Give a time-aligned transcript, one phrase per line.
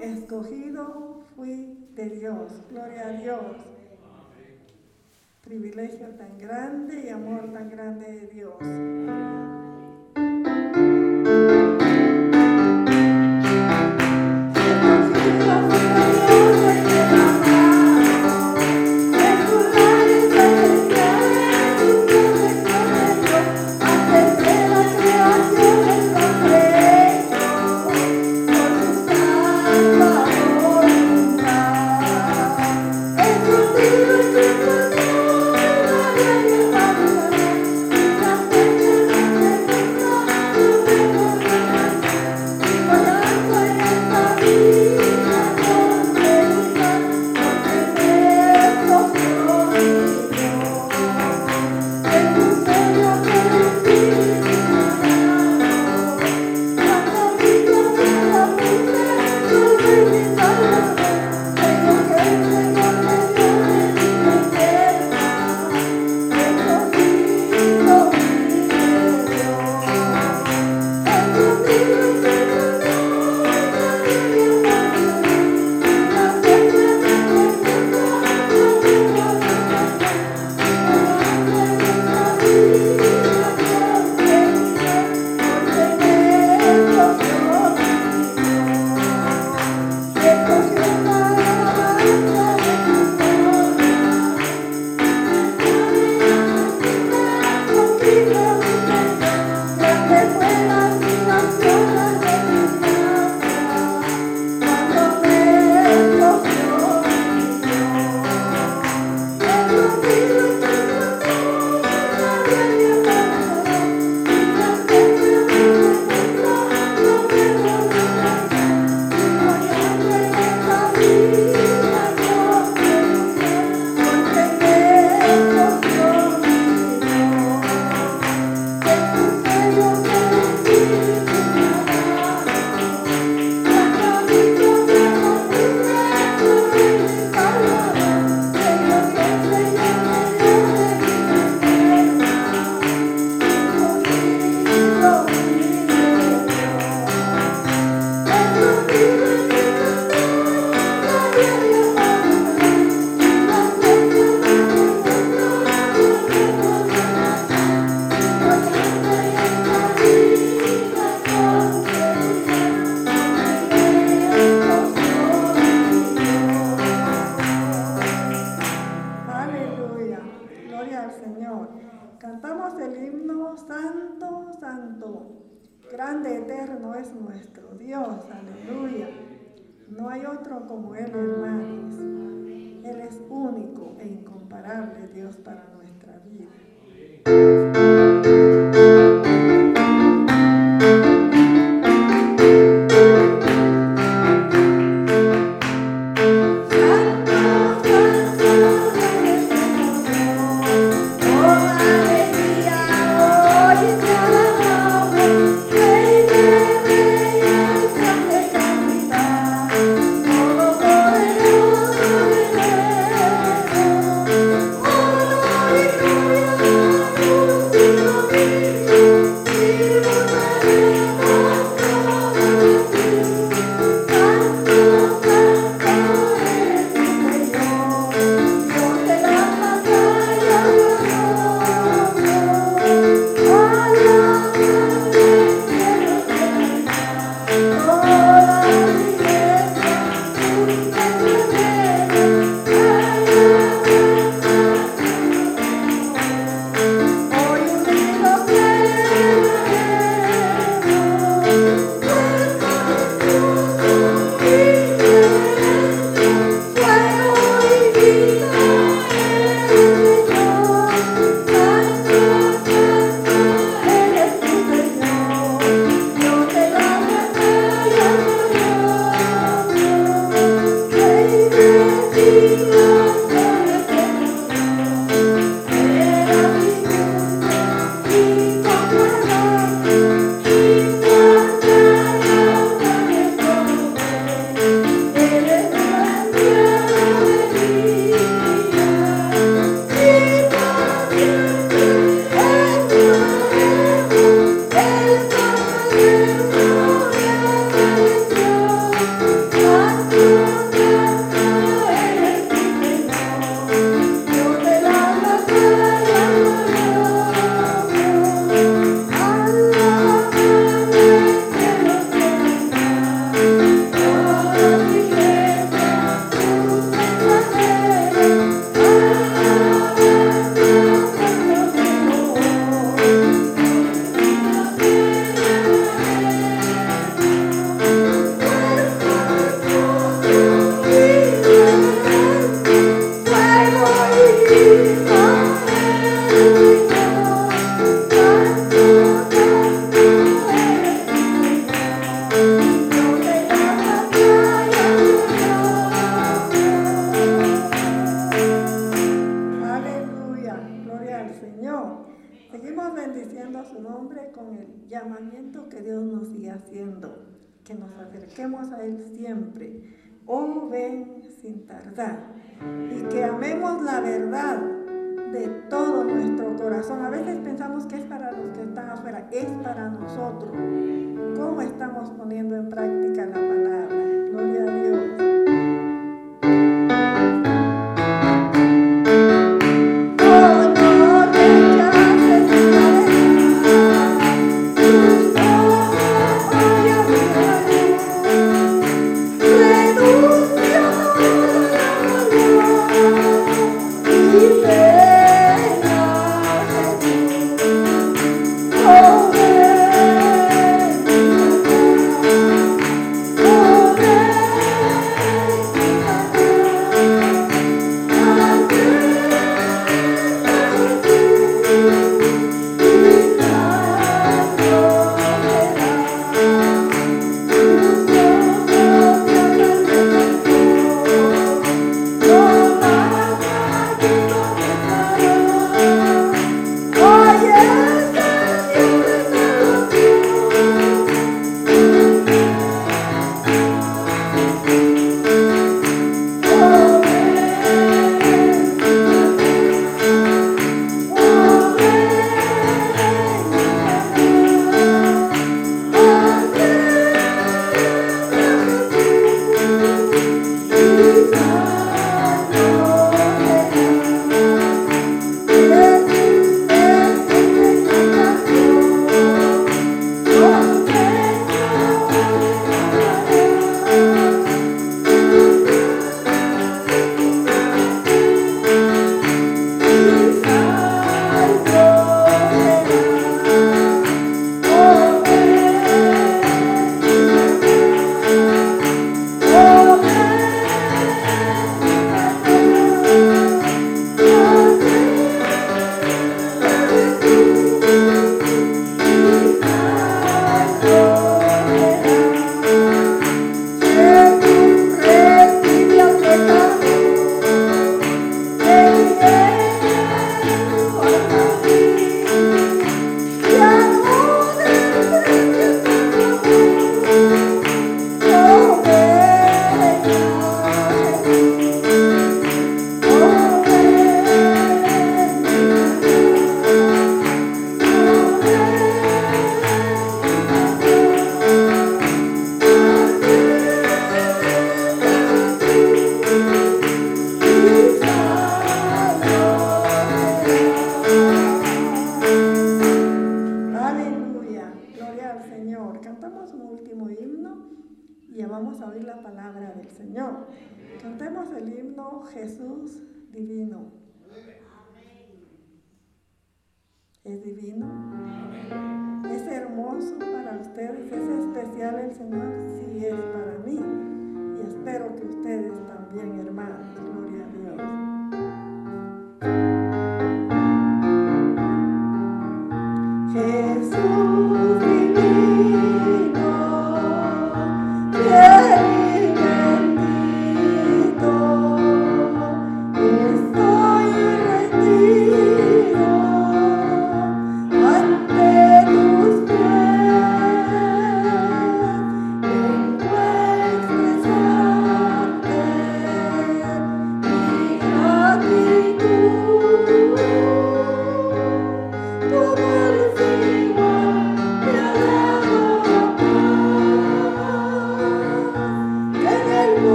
[0.00, 2.52] escogido fui de Dios.
[2.70, 3.56] Gloria a Dios.
[5.42, 9.61] Privilegio tan grande y amor tan grande de Dios.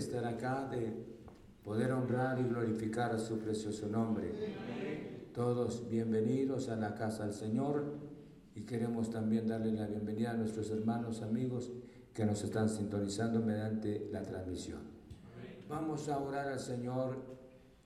[0.00, 0.94] Estar acá, de
[1.62, 4.32] poder honrar y glorificar su precioso nombre.
[5.34, 7.84] Todos bienvenidos a la casa del Señor
[8.54, 11.70] y queremos también darle la bienvenida a nuestros hermanos, amigos
[12.14, 14.80] que nos están sintonizando mediante la transmisión.
[15.68, 17.16] Vamos a orar al Señor.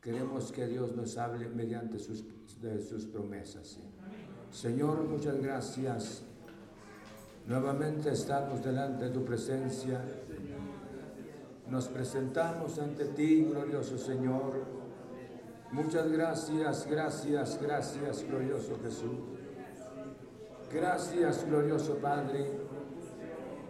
[0.01, 2.25] Queremos que Dios nos hable mediante sus,
[2.61, 3.79] de sus promesas.
[4.53, 6.23] Señor, muchas gracias.
[7.49, 10.01] Nuevamente estamos delante de tu presencia
[11.69, 14.65] nos presentamos ante ti, glorioso Señor.
[15.73, 19.19] Muchas gracias, gracias, gracias, glorioso Jesús.
[20.73, 22.47] Gracias, glorioso Padre.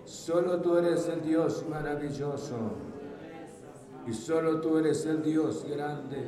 [0.05, 2.57] Solo tú eres el Dios maravilloso
[4.07, 6.27] y solo tú eres el Dios grande.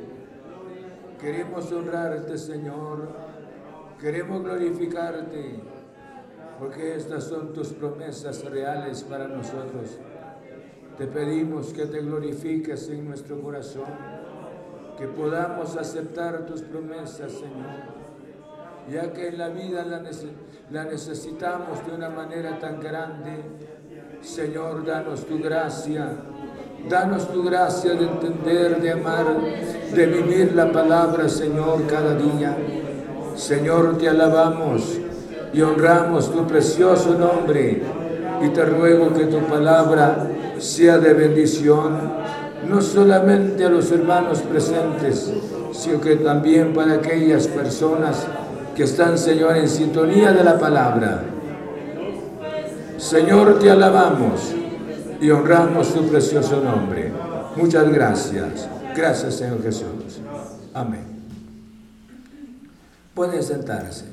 [1.19, 3.09] Queremos honrarte, Señor.
[3.99, 5.59] Queremos glorificarte
[6.59, 9.99] porque estas son tus promesas reales para nosotros.
[10.97, 13.85] Te pedimos que te glorifiques en nuestro corazón,
[14.97, 17.85] que podamos aceptar tus promesas, Señor,
[18.91, 23.43] ya que en la vida la, necesitamos de una manera tan grande.
[24.21, 26.13] Señor, danos tu gracia,
[26.89, 29.39] danos tu gracia de entender, de amar,
[29.93, 32.57] de vivir la palabra, Señor, cada día.
[33.35, 34.97] Señor, te alabamos
[35.53, 38.06] y honramos tu precioso nombre
[38.41, 40.27] y te ruego que tu palabra
[40.59, 42.11] sea de bendición,
[42.67, 45.31] no solamente a los hermanos presentes,
[45.73, 48.25] sino que también para aquellas personas
[48.75, 51.23] que están, Señor, en sintonía de la palabra.
[52.97, 54.53] Señor, te alabamos
[55.21, 57.11] y honramos tu precioso nombre.
[57.55, 58.67] Muchas gracias.
[58.95, 60.19] Gracias, Señor Jesús.
[60.73, 61.05] Amén.
[63.13, 64.05] Pueden sentarse.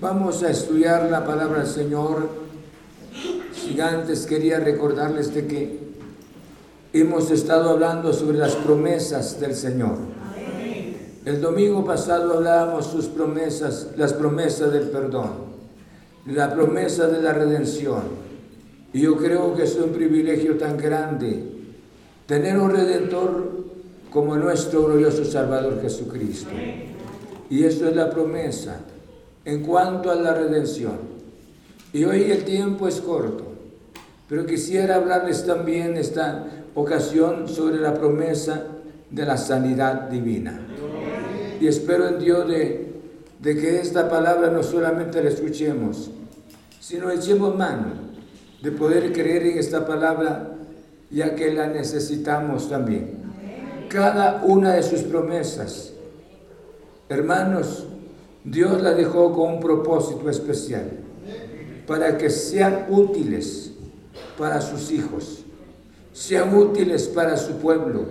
[0.00, 2.28] Vamos a estudiar la palabra del Señor
[3.60, 5.78] gigantes, quería recordarles de que
[6.92, 9.96] hemos estado hablando sobre las promesas del Señor.
[11.24, 15.30] El domingo pasado hablábamos sus promesas, las promesas del perdón,
[16.26, 18.02] la promesa de la redención.
[18.92, 21.44] Y yo creo que es un privilegio tan grande
[22.26, 23.50] tener un redentor
[24.10, 26.50] como nuestro glorioso Salvador Jesucristo.
[27.48, 28.80] Y eso es la promesa
[29.44, 30.98] en cuanto a la redención.
[31.92, 33.49] Y hoy el tiempo es corto.
[34.30, 38.64] Pero quisiera hablarles también esta ocasión sobre la promesa
[39.10, 40.60] de la sanidad divina.
[41.60, 42.92] Y espero en Dios de,
[43.42, 46.12] que esta palabra no solamente la escuchemos,
[46.78, 47.86] sino echemos mano
[48.62, 50.52] de poder creer en esta palabra,
[51.10, 53.18] ya que la necesitamos también.
[53.88, 55.92] Cada una de sus promesas,
[57.08, 57.84] hermanos,
[58.44, 60.88] Dios la dejó con un propósito especial,
[61.84, 63.69] para que sean útiles
[64.40, 65.44] para sus hijos,
[66.14, 68.06] sean útiles para su pueblo,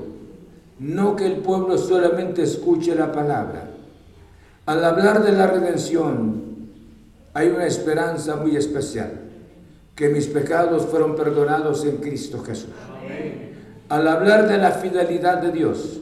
[0.78, 3.72] no que el pueblo solamente escuche la palabra.
[4.68, 6.44] Al hablar de la redención,
[7.34, 9.12] hay una esperanza muy especial,
[9.96, 12.70] que mis pecados fueron perdonados en Cristo Jesús.
[13.90, 16.00] Al hablar de la fidelidad de Dios,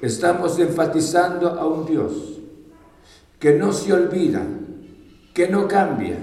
[0.00, 2.40] estamos enfatizando a un Dios
[3.38, 4.40] que no se olvida,
[5.34, 6.16] que no cambia,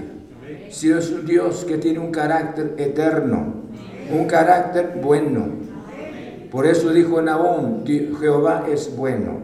[0.70, 3.54] si es un Dios que tiene un carácter eterno,
[4.10, 5.46] un carácter bueno.
[6.50, 9.40] Por eso dijo Naón, Jehová es bueno.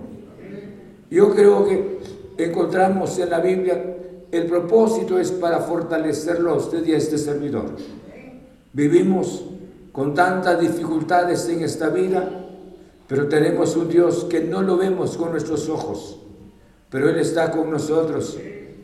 [1.11, 1.99] Yo creo que
[2.37, 3.97] encontramos en la Biblia,
[4.31, 7.71] el propósito es para fortalecerlo a usted y a este servidor.
[8.73, 9.45] Vivimos
[9.93, 12.29] con tantas dificultades en esta vida,
[13.07, 16.19] pero tenemos un Dios que no lo vemos con nuestros ojos,
[16.91, 18.39] pero Él está con nosotros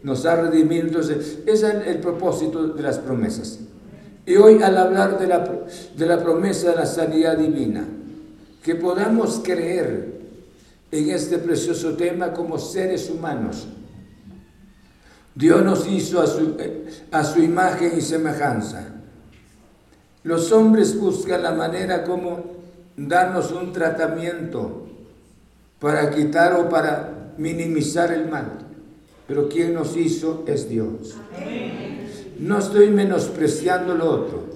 [0.04, 0.86] nos ha redimido.
[0.86, 3.58] Entonces, ese es el propósito de las promesas.
[4.24, 5.44] Y hoy al hablar de la,
[5.96, 7.84] de la promesa de la sanidad divina,
[8.62, 10.14] que podamos creer
[10.90, 13.66] en este precioso tema como seres humanos.
[15.34, 16.56] Dios nos hizo a su,
[17.10, 18.86] a su imagen y semejanza.
[20.22, 22.44] Los hombres buscan la manera como
[22.96, 24.86] darnos un tratamiento
[25.80, 28.63] para quitar o para minimizar el mal
[29.26, 31.14] pero quien nos hizo es Dios.
[32.38, 34.54] No estoy menospreciando lo otro,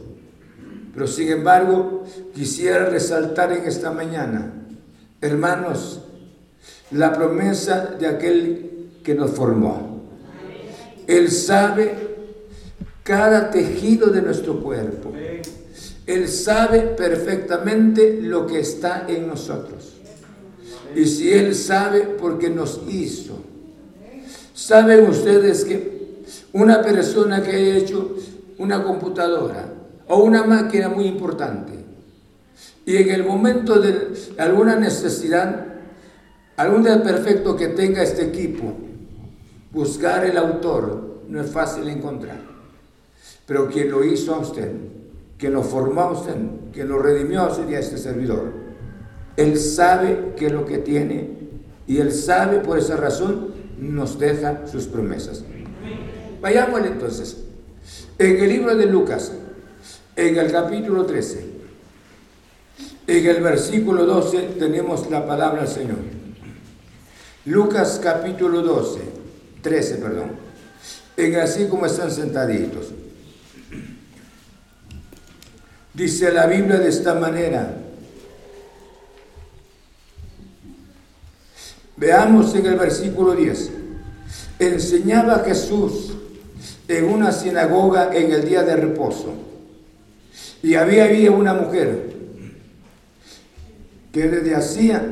[0.95, 2.05] Pero sin embargo,
[2.35, 4.53] quisiera resaltar en esta mañana,
[5.21, 6.01] hermanos,
[6.91, 10.03] la promesa de aquel que nos formó.
[11.07, 11.95] Él sabe
[13.05, 15.13] cada tejido de nuestro cuerpo.
[16.07, 19.95] Él sabe perfectamente lo que está en nosotros.
[20.97, 23.48] Y si Él sabe, porque nos hizo.
[24.59, 28.17] Saben ustedes que una persona que ha hecho
[28.59, 29.73] una computadora
[30.09, 31.75] o una máquina muy importante
[32.85, 35.65] y en el momento de alguna necesidad,
[36.57, 38.75] algún perfecto que tenga este equipo,
[39.71, 42.41] buscar el autor no es fácil encontrar.
[43.47, 44.73] Pero quien lo hizo a usted,
[45.39, 46.35] quien lo formó a usted,
[46.73, 48.53] quien lo redimió sería este servidor.
[49.37, 51.31] Él sabe qué es lo que tiene
[51.87, 55.45] y él sabe por esa razón nos deja sus promesas.
[56.41, 57.37] Vayamos entonces.
[58.19, 59.33] En el libro de Lucas,
[60.17, 61.47] en el capítulo 13,
[63.07, 65.99] en el versículo 12 tenemos la palabra del Señor.
[67.47, 69.01] Lucas capítulo 12,
[69.63, 70.33] 13, perdón.
[71.17, 72.89] En así como están sentaditos.
[75.95, 77.88] Dice la Biblia de esta manera.
[81.99, 83.71] Veamos en el versículo 10.
[84.61, 86.15] Enseñaba Jesús
[86.87, 89.35] en una sinagoga en el día de reposo.
[90.63, 92.17] Y había, había una mujer
[94.13, 95.07] que desde hacía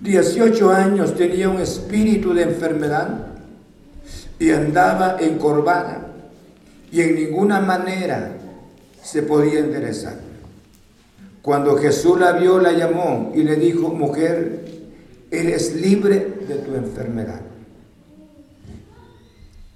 [0.00, 3.26] 18 años tenía un espíritu de enfermedad
[4.38, 6.06] y andaba encorvada
[6.90, 8.32] y en ninguna manera
[9.02, 10.29] se podía enderezar.
[11.42, 14.64] Cuando Jesús la vio, la llamó y le dijo, mujer,
[15.30, 17.40] eres libre de tu enfermedad.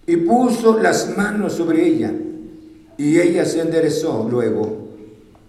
[0.07, 2.13] Y puso las manos sobre ella
[2.99, 4.89] y ella se enderezó luego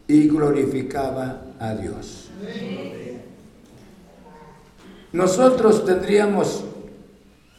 [0.08, 2.30] y glorificaba a Dios.
[5.12, 6.64] Nosotros tendríamos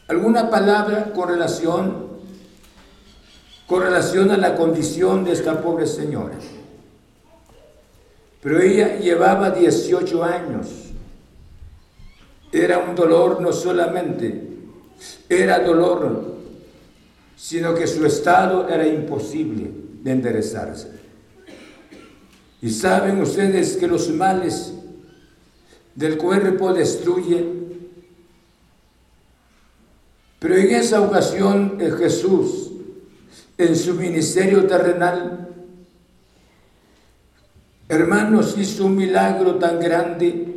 [0.07, 2.07] alguna palabra con relación
[3.67, 6.35] con relación a la condición de esta pobre señora.
[8.47, 10.69] Pero ella llevaba 18 años.
[12.49, 14.41] Era un dolor no solamente,
[15.27, 16.33] era dolor,
[17.35, 19.69] sino que su estado era imposible
[20.01, 20.91] de enderezarse.
[22.61, 24.73] Y saben ustedes que los males
[25.93, 27.89] del cuerpo destruyen.
[30.39, 32.71] Pero en esa ocasión Jesús
[33.57, 35.46] en su ministerio terrenal.
[37.89, 40.53] Hermanos, hizo un milagro tan grande.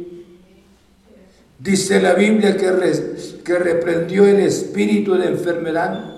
[1.58, 6.16] Dice la Biblia que, que reprendió el espíritu de enfermedad.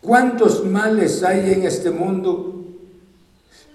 [0.00, 2.64] ¿Cuántos males hay en este mundo?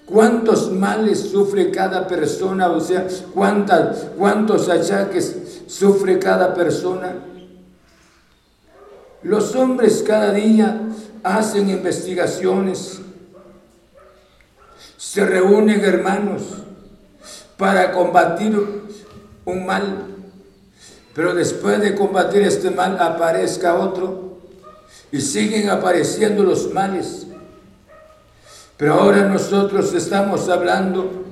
[0.05, 2.69] ¿Cuántos males sufre cada persona?
[2.69, 7.15] O sea, ¿cuántas, ¿cuántos achaques sufre cada persona?
[9.21, 10.79] Los hombres cada día
[11.23, 13.01] hacen investigaciones,
[14.97, 16.41] se reúnen hermanos
[17.55, 18.59] para combatir
[19.45, 20.05] un mal,
[21.13, 24.39] pero después de combatir este mal aparezca otro
[25.11, 27.27] y siguen apareciendo los males.
[28.75, 31.23] Pero ahora nosotros estamos hablando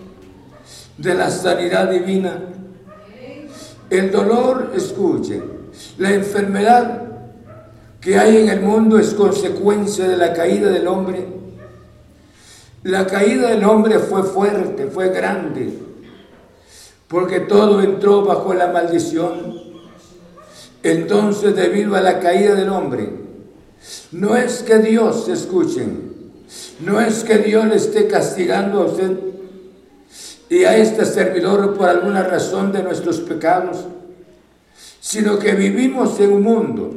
[0.97, 2.39] de la sanidad divina.
[3.89, 5.43] El dolor, escuche,
[5.97, 7.03] la enfermedad
[8.01, 11.34] que hay en el mundo es consecuencia de la caída del hombre.
[12.85, 15.73] La caída del hombre fue fuerte, fue grande,
[17.07, 19.59] porque todo entró bajo la maldición.
[20.83, 23.09] Entonces, debido a la caída del hombre,
[24.11, 26.11] no es que Dios, escuchen,
[26.79, 29.17] no es que Dios le esté castigando a usted
[30.51, 33.83] y a este servidor por alguna razón de nuestros pecados,
[34.99, 36.91] sino que vivimos en un mundo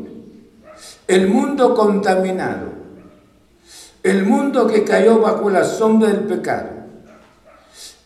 [1.07, 2.77] el mundo contaminado,
[4.09, 6.68] el mundo que cayó bajo la sombra del pecado,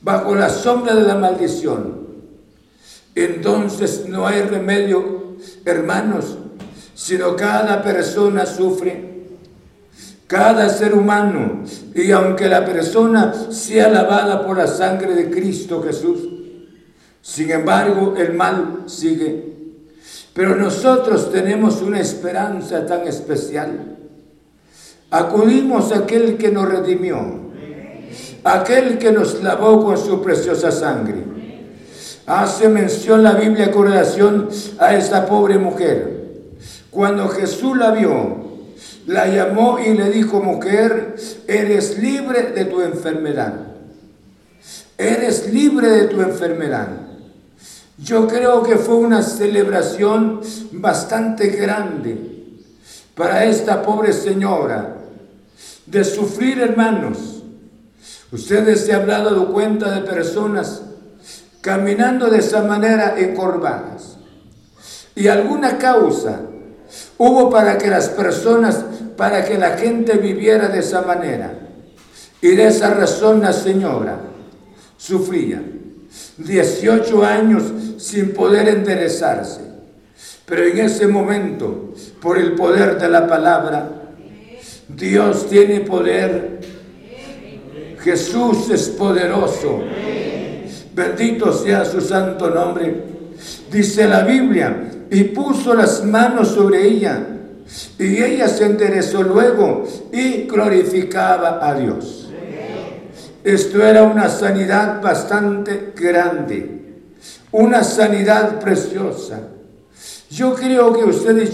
[0.00, 2.02] bajo la sombra de la maldición,
[3.14, 6.38] entonces no hay remedio, hermanos,
[6.94, 9.12] sino cada persona sufre,
[10.26, 11.62] cada ser humano,
[11.94, 16.20] y aunque la persona sea lavada por la sangre de Cristo Jesús,
[17.20, 19.52] sin embargo el mal sigue.
[20.32, 23.98] Pero nosotros tenemos una esperanza tan especial.
[25.12, 27.18] Acudimos a aquel que nos redimió,
[28.44, 31.22] aquel que nos lavó con su preciosa sangre.
[32.24, 34.48] Hace mención la Biblia con relación
[34.78, 36.30] a esta pobre mujer.
[36.90, 38.38] Cuando Jesús la vio,
[39.06, 41.14] la llamó y le dijo, mujer,
[41.46, 43.52] eres libre de tu enfermedad.
[44.96, 46.88] Eres libre de tu enfermedad.
[47.98, 50.40] Yo creo que fue una celebración
[50.72, 52.16] bastante grande
[53.14, 55.00] para esta pobre señora
[55.92, 57.42] de sufrir, hermanos.
[58.32, 60.80] Ustedes se han dado cuenta de personas
[61.60, 64.16] caminando de esa manera encorvadas.
[65.14, 66.40] Y alguna causa
[67.18, 68.82] hubo para que las personas,
[69.18, 71.58] para que la gente viviera de esa manera.
[72.40, 74.18] Y de esa razón la señora
[74.96, 75.62] sufría.
[76.38, 77.64] 18 años
[77.98, 79.60] sin poder enderezarse.
[80.46, 84.01] Pero en ese momento, por el poder de la palabra,
[84.96, 86.60] Dios tiene poder.
[88.00, 89.80] Jesús es poderoso.
[90.94, 93.04] Bendito sea su santo nombre.
[93.70, 97.26] Dice la Biblia, y puso las manos sobre ella,
[97.98, 102.28] y ella se enderezó luego y glorificaba a Dios.
[103.44, 107.02] Esto era una sanidad bastante grande,
[107.50, 109.40] una sanidad preciosa.
[110.30, 111.52] Yo creo que usted y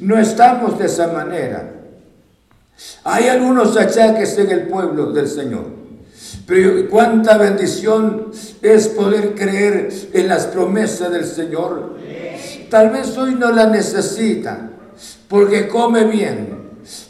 [0.00, 1.83] no estamos de esa manera.
[3.04, 5.84] Hay algunos achaques en el pueblo del Señor.
[6.46, 11.98] Pero cuánta bendición es poder creer en las promesas del Señor.
[12.70, 14.70] Tal vez hoy no la necesita,
[15.28, 16.48] porque come bien,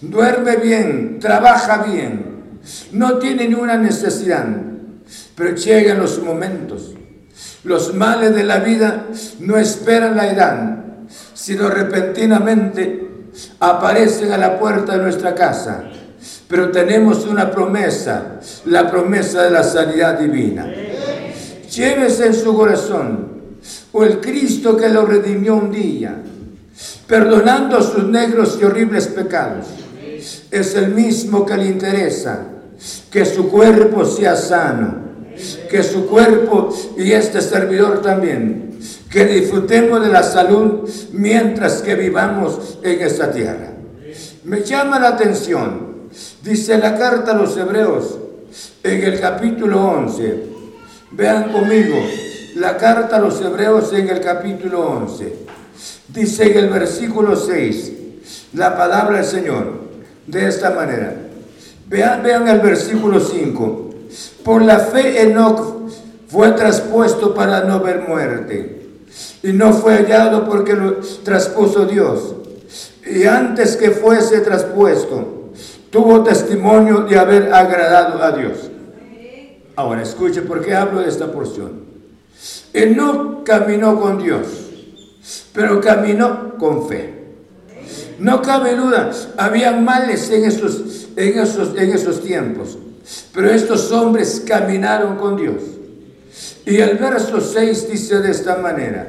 [0.01, 2.61] duerme bien, trabaja bien,
[2.93, 4.47] no tiene ninguna necesidad.
[5.35, 6.95] Pero llegan los momentos.
[7.65, 9.07] Los males de la vida
[9.41, 10.85] no esperan la edad,
[11.35, 13.04] sino repentinamente
[13.61, 15.85] aparecen a la puerta de nuestra casa
[16.49, 20.67] pero tenemos una promesa, la promesa de la sanidad divina.
[21.71, 23.29] Llévese en su corazón,
[23.93, 26.17] o el Cristo que lo redimió un día,
[27.07, 29.67] perdonando sus negros y horribles pecados,
[30.51, 32.47] es el mismo que le interesa
[33.11, 35.03] que su cuerpo sea sano,
[35.71, 38.79] que su cuerpo y este servidor también,
[39.15, 43.71] que disfrutemos de la salud mientras que vivamos en esta tierra.
[44.43, 45.95] Me llama la atención
[46.43, 48.19] Dice la carta a los hebreos
[48.83, 50.45] en el capítulo 11.
[51.13, 51.97] Vean conmigo,
[52.57, 55.33] la carta a los hebreos en el capítulo 11.
[56.09, 57.93] Dice en el versículo 6,
[58.53, 59.73] la palabra del Señor,
[60.27, 61.15] de esta manera.
[61.89, 63.91] Vean, vean el versículo 5.
[64.45, 65.89] Por la fe Enoch
[66.29, 68.84] fue traspuesto para no ver muerte.
[69.43, 72.35] Y no fue hallado porque lo traspuso Dios.
[73.07, 75.51] Y antes que fuese traspuesto,
[75.91, 78.71] tuvo testimonio de haber agradado a Dios.
[79.77, 81.85] Ahora escuche por qué hablo de esta porción.
[82.73, 84.47] Él no caminó con Dios,
[85.53, 87.15] pero caminó con fe.
[88.19, 92.79] No cabe duda, había males en esos, en esos, en esos tiempos,
[93.33, 95.74] pero estos hombres caminaron con Dios.
[96.67, 99.07] Y el verso 6 dice de esta manera,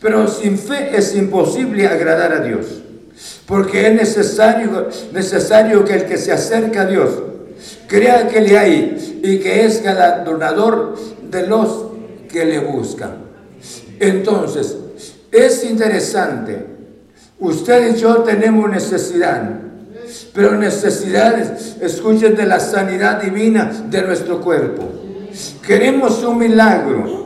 [0.00, 2.66] pero sin fe es imposible agradar a Dios.
[3.46, 7.10] Porque es necesario, necesario que el que se acerca a Dios
[7.86, 10.96] crea que le hay y que es galardonador
[11.30, 11.86] de los
[12.28, 13.16] que le buscan.
[14.00, 14.76] Entonces,
[15.30, 16.66] es interesante.
[17.38, 19.50] Usted y yo tenemos necesidad,
[20.34, 25.03] pero necesidades, escuchen, de la sanidad divina de nuestro cuerpo.
[25.66, 27.24] Queremos un milagro.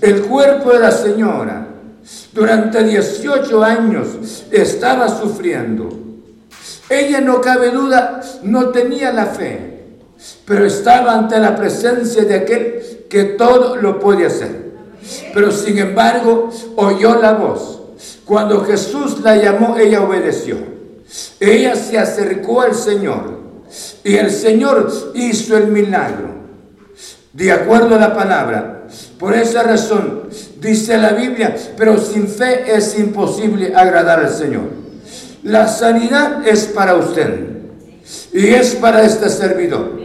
[0.00, 1.68] El cuerpo de la señora
[2.32, 5.88] durante 18 años estaba sufriendo.
[6.88, 9.98] Ella no cabe duda, no tenía la fe,
[10.44, 14.72] pero estaba ante la presencia de aquel que todo lo puede hacer.
[15.32, 17.80] Pero sin embargo, oyó la voz.
[18.24, 20.56] Cuando Jesús la llamó, ella obedeció.
[21.40, 23.40] Ella se acercó al Señor
[24.04, 26.41] y el Señor hizo el milagro.
[27.32, 28.84] De acuerdo a la palabra.
[29.18, 30.28] Por esa razón,
[30.62, 34.62] Dice la Biblia, pero sin fe es imposible agradar al Señor.
[35.42, 37.48] La sanidad es para usted
[38.32, 39.98] y es para este servidor.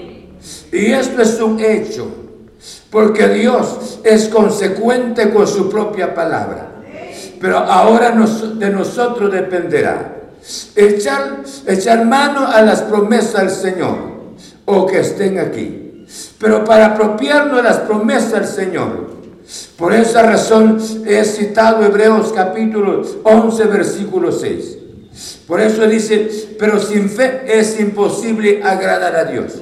[0.71, 2.07] Y esto es un hecho,
[2.89, 6.71] porque Dios es consecuente con su propia palabra.
[7.39, 10.15] Pero ahora de nosotros dependerá
[10.75, 13.97] echar, echar mano a las promesas del Señor
[14.65, 15.86] o que estén aquí.
[16.39, 19.17] Pero para apropiarnos las promesas del Señor,
[19.77, 24.77] por esa razón he citado Hebreos capítulo 11, versículo 6.
[25.47, 29.61] Por eso dice, pero sin fe es imposible agradar a Dios.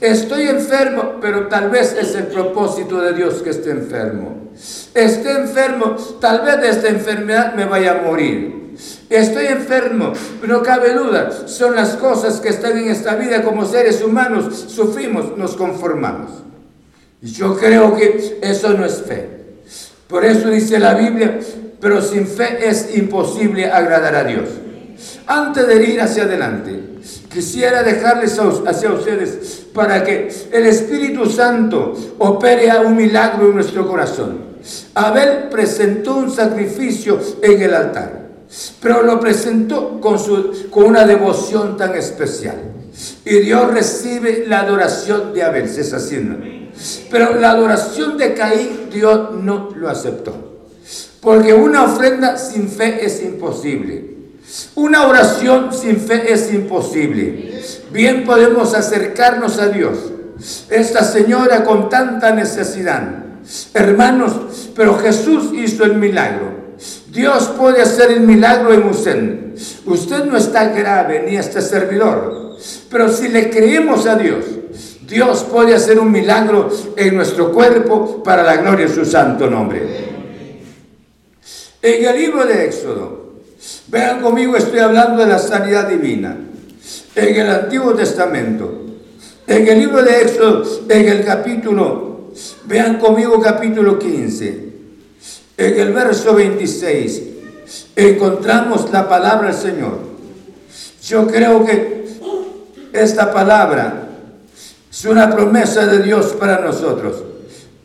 [0.00, 4.50] Estoy enfermo, pero tal vez es el propósito de Dios que esté enfermo.
[4.92, 8.61] Esté enfermo, tal vez de esta enfermedad me vaya a morir.
[9.08, 10.12] Estoy enfermo,
[10.46, 11.46] no cabe duda.
[11.46, 14.66] Son las cosas que están en esta vida como seres humanos.
[14.68, 16.30] Sufrimos, nos conformamos.
[17.20, 19.42] Y yo creo que eso no es fe.
[20.08, 21.38] Por eso dice la Biblia,
[21.80, 24.48] pero sin fe es imposible agradar a Dios.
[25.26, 26.80] Antes de ir hacia adelante,
[27.32, 34.52] quisiera dejarles hacia ustedes para que el Espíritu Santo opere un milagro en nuestro corazón.
[34.94, 38.21] Abel presentó un sacrificio en el altar,
[38.80, 42.56] pero lo presentó con, su, con una devoción tan especial.
[43.24, 46.36] Y Dios recibe la adoración de Abel, se está haciendo.
[47.10, 50.60] Pero la adoración de Caín, Dios no lo aceptó.
[51.20, 54.12] Porque una ofrenda sin fe es imposible.
[54.74, 57.62] Una oración sin fe es imposible.
[57.92, 59.98] Bien podemos acercarnos a Dios.
[60.68, 63.24] Esta señora con tanta necesidad.
[63.72, 66.61] Hermanos, pero Jesús hizo el milagro.
[67.12, 69.54] Dios puede hacer el milagro en usted.
[69.84, 72.56] Usted no está grave ni este servidor.
[72.90, 74.46] Pero si le creemos a Dios,
[75.06, 79.82] Dios puede hacer un milagro en nuestro cuerpo para la gloria de su santo nombre.
[81.82, 83.32] En el libro de Éxodo,
[83.88, 86.34] vean conmigo, estoy hablando de la sanidad divina.
[87.14, 88.86] En el Antiguo Testamento,
[89.46, 92.30] en el libro de Éxodo, en el capítulo,
[92.64, 94.71] vean conmigo capítulo 15,
[95.62, 97.22] en el verso 26,
[97.94, 99.98] encontramos la palabra del Señor.
[101.04, 102.04] Yo creo que
[102.92, 104.08] esta palabra
[104.90, 107.22] es una promesa de Dios para nosotros.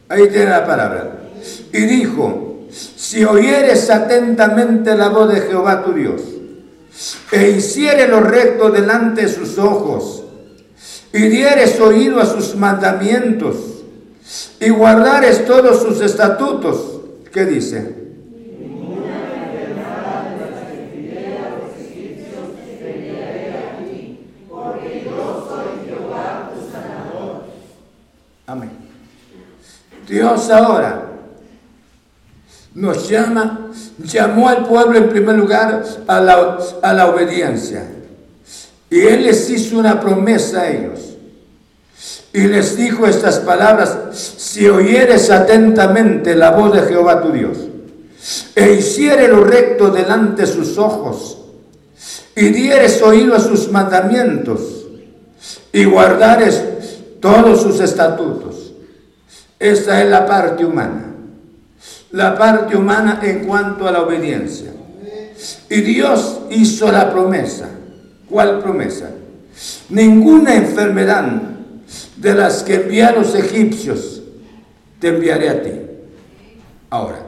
[0.09, 1.19] Ahí tiene la palabra.
[1.71, 6.21] Y dijo, si oyeres atentamente la voz de Jehová tu Dios,
[7.31, 10.23] e hiciere lo recto delante de sus ojos,
[11.13, 13.55] y dieres oído a sus mandamientos,
[14.59, 16.96] y guardares todos sus estatutos,
[17.37, 17.93] ¿qué dice?
[28.47, 28.71] Amén.
[30.07, 31.11] Dios ahora
[32.73, 33.69] nos llama,
[33.99, 37.85] llamó al pueblo en primer lugar a la, a la obediencia.
[38.89, 41.06] Y Él les hizo una promesa a ellos.
[42.37, 47.57] Y les dijo estas palabras, si oyeres atentamente la voz de Jehová tu Dios,
[48.53, 51.39] e hiciere lo recto delante de sus ojos,
[52.35, 54.85] y dieres oído a sus mandamientos,
[55.73, 56.63] y guardares
[57.19, 58.71] todos sus estatutos.
[59.57, 61.05] Esta es la parte humana
[62.11, 64.71] la parte humana en cuanto a la obediencia.
[65.69, 67.67] Y Dios hizo la promesa.
[68.29, 69.09] ¿Cuál promesa?
[69.89, 71.56] Ninguna enfermedad
[72.17, 74.21] de las que envía los egipcios
[74.99, 75.71] te enviaré a ti.
[76.89, 77.19] Ahora,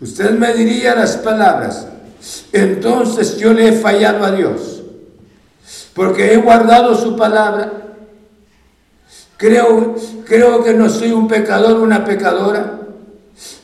[0.00, 1.86] usted me diría las palabras,
[2.52, 4.82] entonces yo le he fallado a Dios,
[5.94, 7.72] porque he guardado su palabra.
[9.36, 12.80] Creo, creo que no soy un pecador, una pecadora.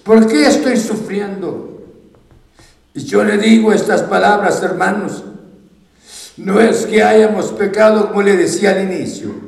[0.03, 1.83] ¿Por qué estoy sufriendo?
[2.95, 5.23] Y yo le digo estas palabras, hermanos.
[6.37, 9.48] No es que hayamos pecado como le decía al inicio.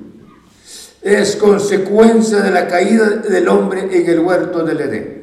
[1.03, 5.21] Es consecuencia de la caída del hombre en el huerto del Edén.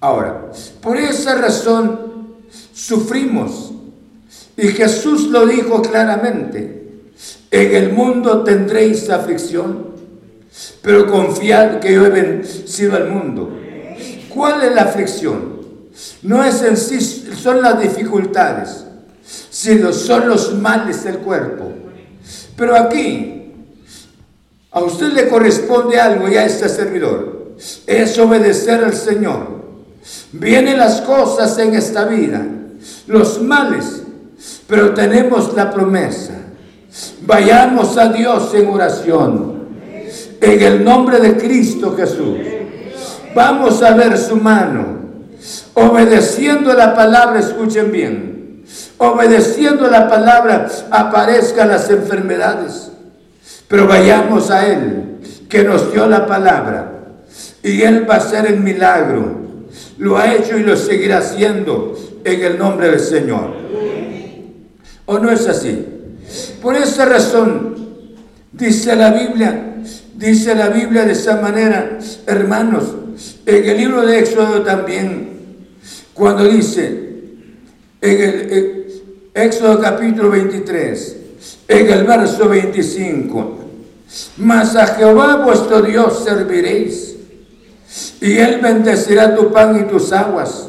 [0.00, 0.50] Ahora,
[0.82, 2.34] por esa razón
[2.74, 3.72] sufrimos.
[4.56, 6.84] Y Jesús lo dijo claramente.
[7.50, 9.86] En el mundo tendréis aflicción,
[10.82, 13.50] pero confiad que yo he vencido al mundo.
[14.28, 15.54] ¿Cuál es la aflicción?
[16.22, 18.84] No es en sí, son las dificultades,
[19.50, 21.72] sino son los males del cuerpo.
[22.56, 23.33] Pero aquí,
[24.74, 27.54] a usted le corresponde algo y a este servidor,
[27.86, 29.64] es obedecer al Señor.
[30.32, 32.44] Vienen las cosas en esta vida,
[33.06, 34.02] los males,
[34.66, 36.34] pero tenemos la promesa.
[37.22, 39.68] Vayamos a Dios en oración,
[40.40, 42.36] en el nombre de Cristo Jesús
[43.34, 44.94] vamos a ver su mano.
[45.74, 48.64] Obedeciendo la palabra, escuchen bien,
[48.98, 52.90] obedeciendo la palabra aparezcan las enfermedades.
[53.74, 55.16] Pero vayamos a Él,
[55.48, 56.92] que nos dio la palabra,
[57.60, 59.40] y Él va a hacer el milagro.
[59.98, 63.52] Lo ha hecho y lo seguirá haciendo en el nombre del Señor.
[65.06, 65.84] ¿O no es así?
[66.62, 67.74] Por esa razón,
[68.52, 69.74] dice la Biblia,
[70.14, 72.94] dice la Biblia de esa manera, hermanos,
[73.44, 75.30] en el libro de Éxodo también,
[76.12, 76.86] cuando dice,
[78.00, 78.86] en el
[79.34, 81.16] Éxodo capítulo 23,
[81.66, 83.53] en el verso 25,
[84.36, 87.16] mas a Jehová vuestro Dios serviréis,
[88.20, 90.68] y él bendecirá tu pan y tus aguas,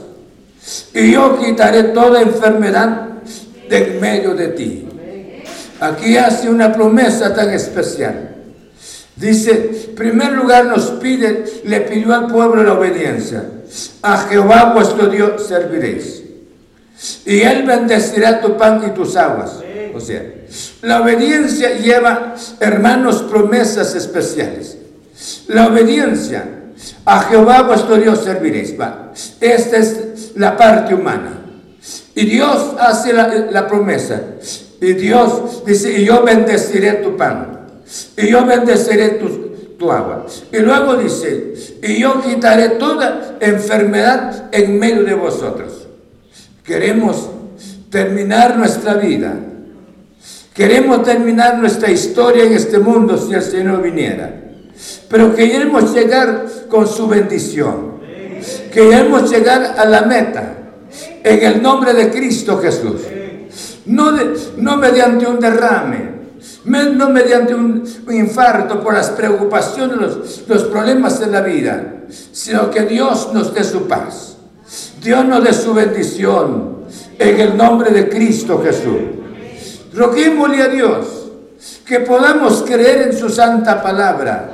[0.94, 3.10] y yo quitaré toda enfermedad
[3.70, 4.88] de en medio de ti.
[5.80, 8.36] Aquí hace una promesa tan especial.
[9.16, 13.46] Dice, en primer lugar nos pide, le pidió al pueblo la obediencia.
[14.02, 16.25] A Jehová vuestro Dios serviréis.
[17.26, 19.60] Y Él bendecirá tu pan y tus aguas.
[19.94, 20.24] O sea,
[20.82, 24.78] la obediencia lleva, hermanos, promesas especiales.
[25.48, 26.46] La obediencia
[27.06, 28.80] a Jehová vuestro Dios serviréis.
[28.80, 29.14] Va.
[29.40, 31.42] Esta es la parte humana.
[32.14, 34.22] Y Dios hace la, promesa.
[34.82, 37.68] Y Dios dice, y yo bendeciré tu pan.
[38.18, 39.30] Y yo bendeciré tu,
[39.78, 40.26] tu agua.
[40.52, 45.85] Y luego dice, y yo quitaré toda enfermedad en medio de vosotros.
[46.66, 47.30] Queremos
[47.92, 49.36] terminar nuestra vida.
[50.54, 54.34] Queremos terminar nuestra historia en este mundo si el Señor viniera.
[55.08, 57.96] Pero queremos llegar con su bendición.
[58.74, 60.54] Queremos llegar a la meta
[61.24, 63.02] en el nombre de Cristo Jesús.
[63.86, 64.12] No,
[64.58, 66.16] no mediante un derrame,
[66.66, 71.94] no mediante un, infarto por las preocupaciones, los, los problemas de la vida,
[72.32, 74.35] sino que Dios nos dé su paz.
[75.02, 76.86] Dios nos dé su bendición
[77.20, 79.02] en el nombre de Cristo Jesús.
[79.94, 81.32] Roguémosle a Dios
[81.86, 84.50] que podamos creer en su santa palabra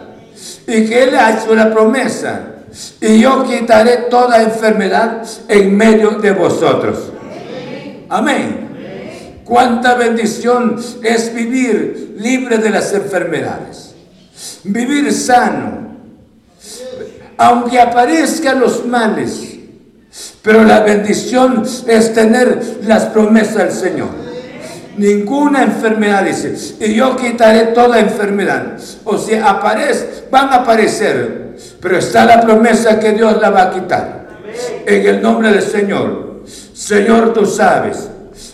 [0.67, 2.51] y que Él ha hecho la promesa
[2.99, 7.11] y yo quitaré toda enfermedad en medio de vosotros.
[8.09, 9.41] Amén.
[9.43, 13.93] Cuánta bendición es vivir libre de las enfermedades.
[14.63, 15.91] Vivir sano.
[17.37, 19.60] Aunque aparezcan los males.
[20.41, 24.09] Pero la bendición es tener las promesas del Señor.
[24.97, 26.75] Ninguna enfermedad dice.
[26.79, 28.77] Y yo quitaré toda enfermedad.
[29.05, 31.55] O sea, aparece, van a aparecer.
[31.79, 34.27] Pero está la promesa que Dios la va a quitar.
[34.85, 36.43] En el nombre del Señor.
[36.73, 38.09] Señor, tú sabes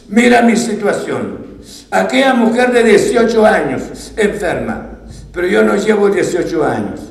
[0.10, 1.46] Mira mi situación.
[1.92, 5.00] Aquella mujer de 18 años enferma,
[5.34, 7.02] pero yo no llevo 18 años,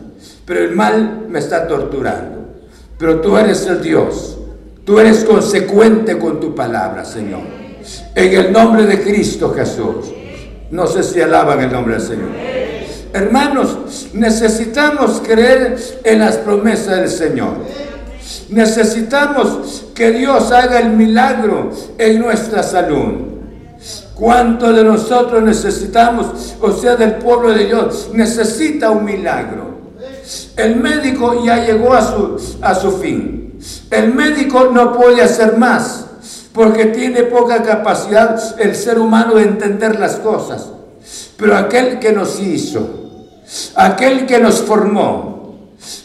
[0.47, 2.55] pero el mal me está torturando.
[2.99, 4.36] Pero tú eres el Dios,
[4.87, 7.41] tú eres consecuente con tu palabra, Señor.
[8.15, 10.13] En el nombre de Cristo Jesús.
[10.71, 12.29] No sé si alaban el nombre del Señor.
[13.13, 17.57] Hermanos, necesitamos creer en las promesas del Señor.
[18.49, 23.13] Necesitamos que Dios haga el milagro en nuestra salud.
[24.15, 29.77] ¿Cuánto de nosotros necesitamos, o sea, del pueblo de Dios, necesita un milagro?
[30.57, 33.46] El médico ya llegó a su, a su fin.
[33.91, 36.07] El médico no puede hacer más
[36.53, 40.67] porque tiene poca capacidad el ser humano de entender las cosas.
[41.37, 42.89] Pero aquel que nos hizo,
[43.75, 45.37] aquel que nos formó,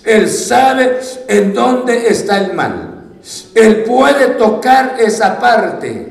[0.03, 2.89] él sabe en dónde está el mal.
[3.55, 6.10] Él puede tocar esa parte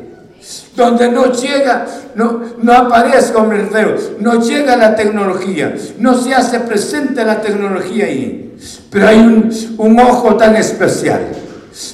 [0.77, 6.61] donde no llega, no, no aparece el feo, no llega la tecnología, no se hace
[6.61, 8.55] presente la tecnología ahí.
[8.91, 11.29] Pero hay un, un ojo tan especial,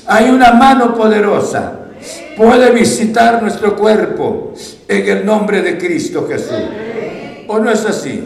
[0.06, 1.72] hay una mano poderosa,
[2.36, 4.54] puede visitar nuestro cuerpo
[4.88, 6.62] en el nombre de Cristo Jesús.
[7.48, 8.22] ¿O no es así?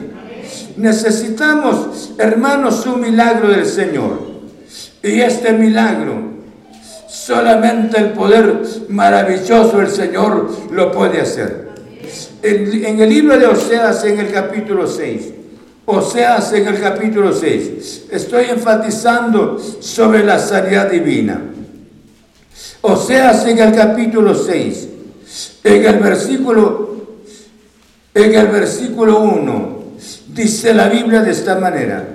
[0.76, 4.30] Necesitamos, hermanos, un milagro del Señor.
[5.02, 6.39] Y este milagro,
[7.10, 11.70] solamente el poder maravilloso del Señor lo puede hacer.
[12.42, 15.34] En, el libro de Oseas, en el capítulo 6,
[15.86, 21.40] Oseas en el capítulo 6, estoy enfatizando sobre la sanidad divina.
[22.82, 24.88] Oseas en el capítulo 6,
[25.64, 27.06] en el versículo,
[28.14, 29.80] en el versículo 1,
[30.34, 32.06] Dice la Biblia de esta manera,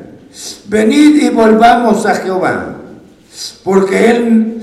[0.68, 2.78] venid y volvamos a Jehová,
[3.64, 4.55] porque Él,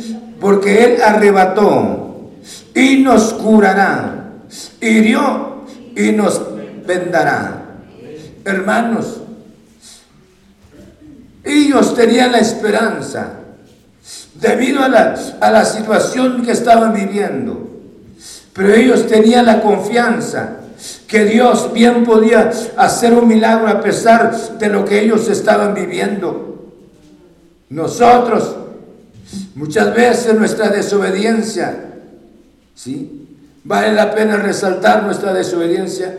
[0.42, 2.32] porque Él arrebató
[2.74, 4.32] y nos curará,
[4.80, 5.62] hirió
[5.96, 6.42] y nos
[6.84, 7.62] vendará.
[8.44, 9.20] Hermanos,
[11.44, 13.34] ellos tenían la esperanza
[14.34, 17.70] debido a la, a la situación que estaban viviendo,
[18.52, 20.56] pero ellos tenían la confianza
[21.06, 26.72] que Dios bien podía hacer un milagro a pesar de lo que ellos estaban viviendo.
[27.68, 28.56] Nosotros,
[29.54, 31.92] muchas veces nuestra desobediencia,
[32.74, 33.28] ¿sí?
[33.64, 36.16] Vale la pena resaltar nuestra desobediencia,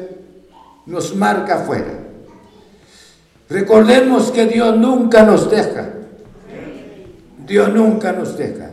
[0.85, 1.99] nos marca afuera.
[3.49, 5.89] Recordemos que Dios nunca nos deja.
[7.45, 8.71] Dios nunca nos deja.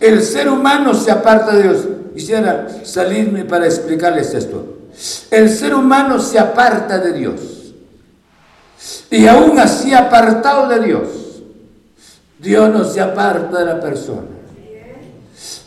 [0.00, 1.88] El ser humano se aparta de Dios.
[2.14, 4.78] Quisiera salirme para explicarles esto.
[5.30, 7.74] El ser humano se aparta de Dios.
[9.10, 11.08] Y aún así apartado de Dios,
[12.40, 14.28] Dios no se aparta de la persona.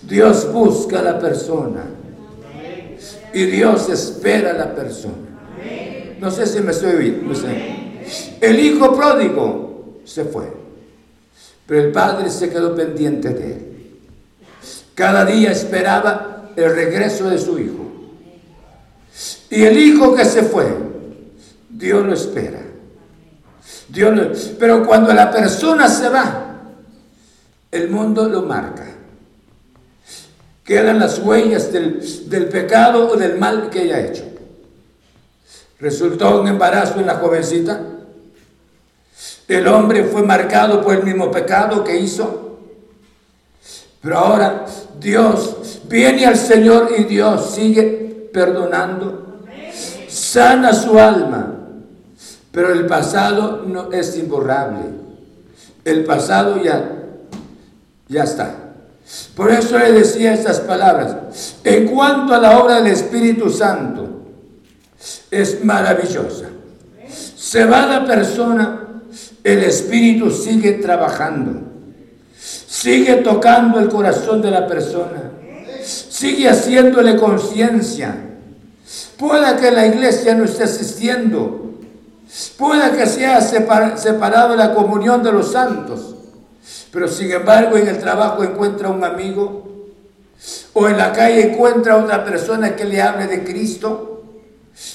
[0.01, 1.83] Dios busca a la persona.
[3.33, 5.13] Y Dios espera a la persona.
[6.19, 7.33] No sé si me estoy oyendo.
[8.41, 10.51] El hijo pródigo se fue.
[11.65, 13.73] Pero el padre se quedó pendiente de él.
[14.95, 17.83] Cada día esperaba el regreso de su hijo.
[19.49, 20.67] Y el hijo que se fue,
[21.69, 22.59] Dios lo espera.
[23.89, 26.42] Dios pero cuando la persona se va,
[27.73, 28.85] el mundo lo marca.
[30.63, 34.23] Quedan las huellas del, del pecado o del mal que haya hecho.
[35.79, 37.81] Resultó un embarazo en la jovencita.
[39.47, 42.59] El hombre fue marcado por el mismo pecado que hizo.
[44.01, 44.65] Pero ahora
[44.99, 49.41] Dios viene al Señor y Dios sigue perdonando.
[50.07, 51.55] Sana su alma.
[52.51, 54.85] Pero el pasado no es imborrable.
[55.83, 57.02] El pasado ya,
[58.13, 58.55] ya está.
[59.35, 61.55] Por eso le decía estas palabras.
[61.63, 64.07] En cuanto a la obra del Espíritu Santo,
[65.29, 66.45] es maravillosa.
[67.35, 68.87] Se va la persona,
[69.43, 71.61] el Espíritu sigue trabajando.
[72.39, 75.31] Sigue tocando el corazón de la persona.
[75.83, 78.15] Sigue haciéndole conciencia.
[79.17, 81.63] Pueda que la iglesia no esté asistiendo,
[82.57, 86.15] Puede que sea separado la comunión de los santos,
[86.93, 89.63] pero sin embargo en el trabajo encuentra un amigo
[90.73, 94.23] o en la calle encuentra otra persona que le hable de Cristo,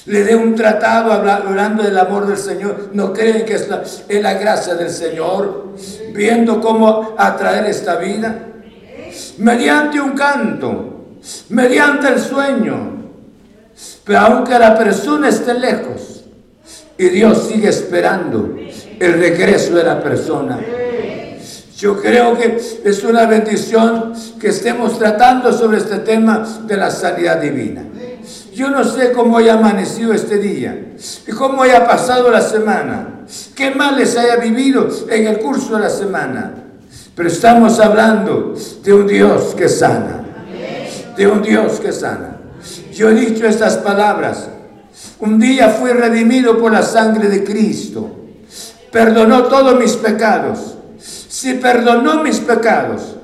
[0.06, 2.90] le dé un tratado hablando del amor del Señor.
[2.92, 5.74] No creen que es la, es la gracia del Señor,
[6.12, 8.46] viendo cómo atraer esta vida.
[9.38, 11.16] Mediante un canto,
[11.48, 13.10] mediante el sueño,
[14.04, 16.24] pero aunque la persona esté lejos,
[16.98, 18.56] y Dios sigue esperando
[18.98, 20.58] el regreso de la persona.
[21.78, 27.40] Yo creo que es una bendición que estemos tratando sobre este tema de la sanidad
[27.40, 27.84] divina.
[28.52, 33.20] Yo no sé cómo haya amanecido este día y cómo haya pasado la semana,
[33.54, 36.52] qué males haya vivido en el curso de la semana.
[37.14, 40.24] Pero estamos hablando de un Dios que sana,
[41.16, 42.38] de un Dios que sana.
[42.92, 44.48] Yo he dicho estas palabras
[45.20, 48.16] un día fui redimido por la sangre de Cristo.
[48.90, 50.77] Perdonó todos mis pecados.
[51.38, 53.14] Si perdonó mis pecados,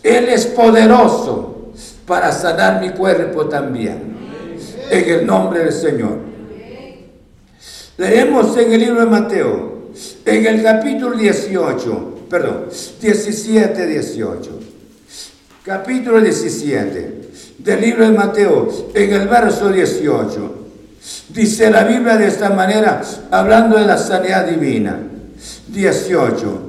[0.00, 1.72] Él es poderoso
[2.06, 4.14] para sanar mi cuerpo también.
[4.88, 6.16] En el nombre del Señor.
[7.96, 9.90] Leemos en el libro de Mateo,
[10.24, 12.66] en el capítulo 18, perdón,
[13.00, 14.60] 17, 18.
[15.64, 17.20] Capítulo 17
[17.58, 20.54] del libro de Mateo, en el verso 18.
[21.30, 23.02] Dice la Biblia de esta manera,
[23.32, 25.00] hablando de la sanidad divina.
[25.66, 26.65] 18.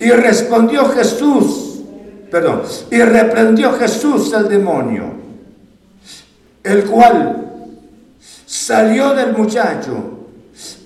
[0.00, 1.82] Y respondió Jesús,
[2.30, 5.12] perdón, y reprendió Jesús al demonio,
[6.64, 7.46] el cual
[8.46, 10.20] salió del muchacho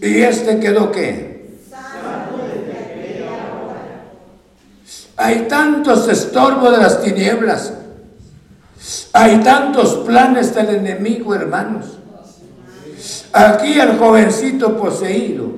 [0.00, 1.34] y este quedó qué?
[5.16, 7.72] Hay tantos estorbos de las tinieblas.
[9.12, 11.98] Hay tantos planes del enemigo, hermanos.
[13.32, 15.52] Aquí el jovencito poseído.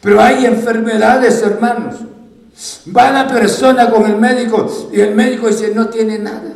[0.00, 1.96] Pero hay enfermedades, hermanos.
[2.96, 6.54] Va la persona con el médico y el médico dice, no tiene nada.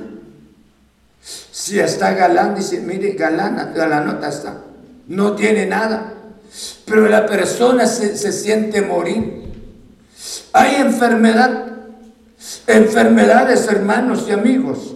[1.21, 4.63] Si está galán, dice, mire, galana, galanota está.
[5.07, 6.15] No tiene nada.
[6.85, 9.45] Pero la persona se, se siente morir.
[10.53, 11.67] Hay enfermedad,
[12.67, 14.95] enfermedades, hermanos y amigos,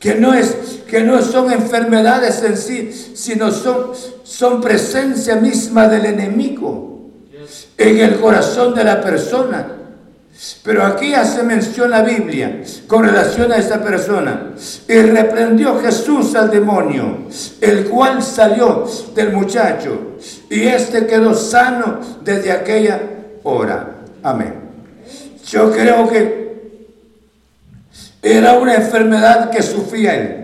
[0.00, 0.56] que no es
[0.92, 3.92] que no son enfermedades en sí, sino son,
[4.24, 7.08] son presencia misma del enemigo
[7.78, 9.81] en el corazón de la persona.
[10.64, 14.54] Pero aquí hace mención la Biblia con relación a esta persona.
[14.88, 17.28] Y reprendió Jesús al demonio,
[17.60, 20.16] el cual salió del muchacho,
[20.50, 23.00] y éste quedó sano desde aquella
[23.42, 23.98] hora.
[24.22, 24.54] Amén.
[25.46, 26.42] Yo creo que
[28.22, 30.38] era una enfermedad que sufría él.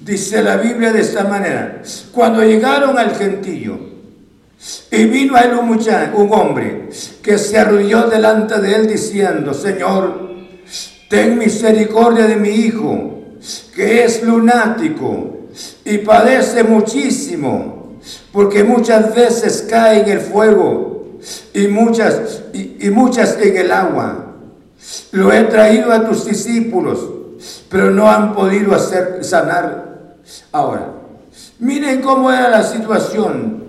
[0.00, 1.82] Dice la Biblia de esta manera,
[2.12, 3.89] cuando llegaron al gentillo
[4.90, 6.88] y vino a él un, muchacho, un hombre
[7.22, 10.30] que se arrodilló delante de él diciendo, Señor,
[11.08, 13.18] ten misericordia de mi hijo,
[13.74, 15.48] que es lunático
[15.84, 17.98] y padece muchísimo,
[18.32, 21.18] porque muchas veces cae en el fuego
[21.54, 24.26] y muchas, y, y muchas en el agua.
[25.12, 27.00] Lo he traído a tus discípulos,
[27.68, 29.90] pero no han podido hacer sanar
[30.52, 30.92] Ahora,
[31.58, 33.59] miren cómo era la situación.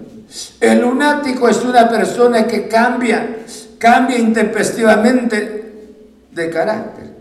[0.59, 3.39] El lunático es una persona que cambia,
[3.77, 5.73] cambia intempestivamente
[6.31, 7.11] de carácter.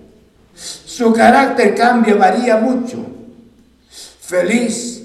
[0.55, 3.05] Su carácter cambia, varía mucho.
[4.21, 5.03] Feliz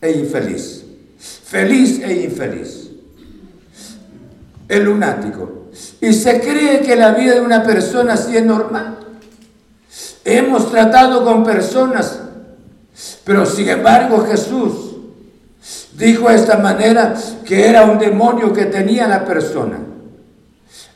[0.00, 0.84] e infeliz.
[1.18, 2.90] Feliz e infeliz.
[4.68, 5.70] El lunático.
[6.00, 8.98] Y se cree que la vida de una persona así es normal.
[10.24, 12.18] Hemos tratado con personas,
[13.24, 14.93] pero sin embargo Jesús
[15.96, 19.78] dijo de esta manera que era un demonio que tenía la persona.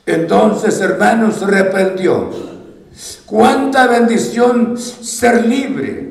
[0.06, 2.30] Entonces, hermanos, reprendió.
[3.26, 6.08] Cuánta bendición ser libre.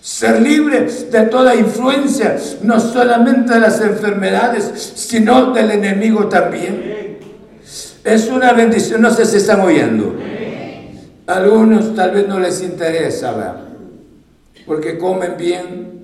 [0.00, 7.18] Ser libre de toda influencia, no solamente de las enfermedades, sino del enemigo también.
[8.02, 10.16] Es una bendición, no sé si están oyendo.
[11.26, 13.68] algunos tal vez no les interesa, ¿verdad?
[14.68, 15.97] porque comen bien,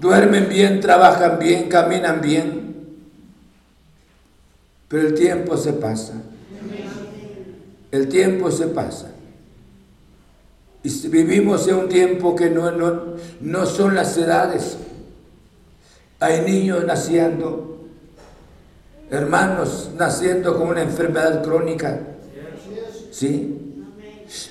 [0.00, 2.68] duermen bien, trabajan bien, caminan bien.
[4.88, 6.14] Pero el tiempo se pasa.
[7.90, 9.10] El tiempo se pasa.
[10.82, 13.02] Y vivimos en un tiempo que no, no,
[13.40, 14.78] no son las edades.
[16.20, 17.86] Hay niños naciendo,
[19.10, 22.00] hermanos naciendo con una enfermedad crónica.
[23.10, 23.84] ¿Sí?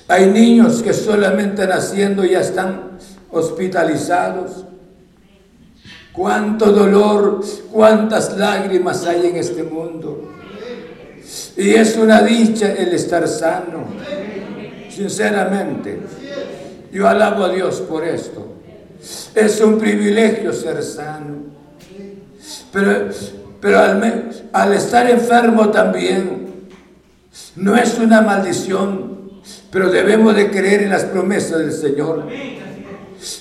[0.07, 2.97] Hay niños que solamente naciendo ya están
[3.31, 4.65] hospitalizados.
[6.17, 7.41] Cuánto dolor,
[7.71, 10.33] cuántas lágrimas hay en este mundo.
[11.55, 13.85] Y es una dicha el estar sano.
[14.89, 15.99] Sinceramente,
[16.91, 18.47] yo alabo a Dios por esto.
[19.35, 21.35] Es un privilegio ser sano.
[22.73, 23.09] Pero,
[23.61, 26.47] pero al, al estar enfermo también,
[27.55, 29.33] no es una maldición,
[29.69, 32.27] pero debemos de creer en las promesas del Señor.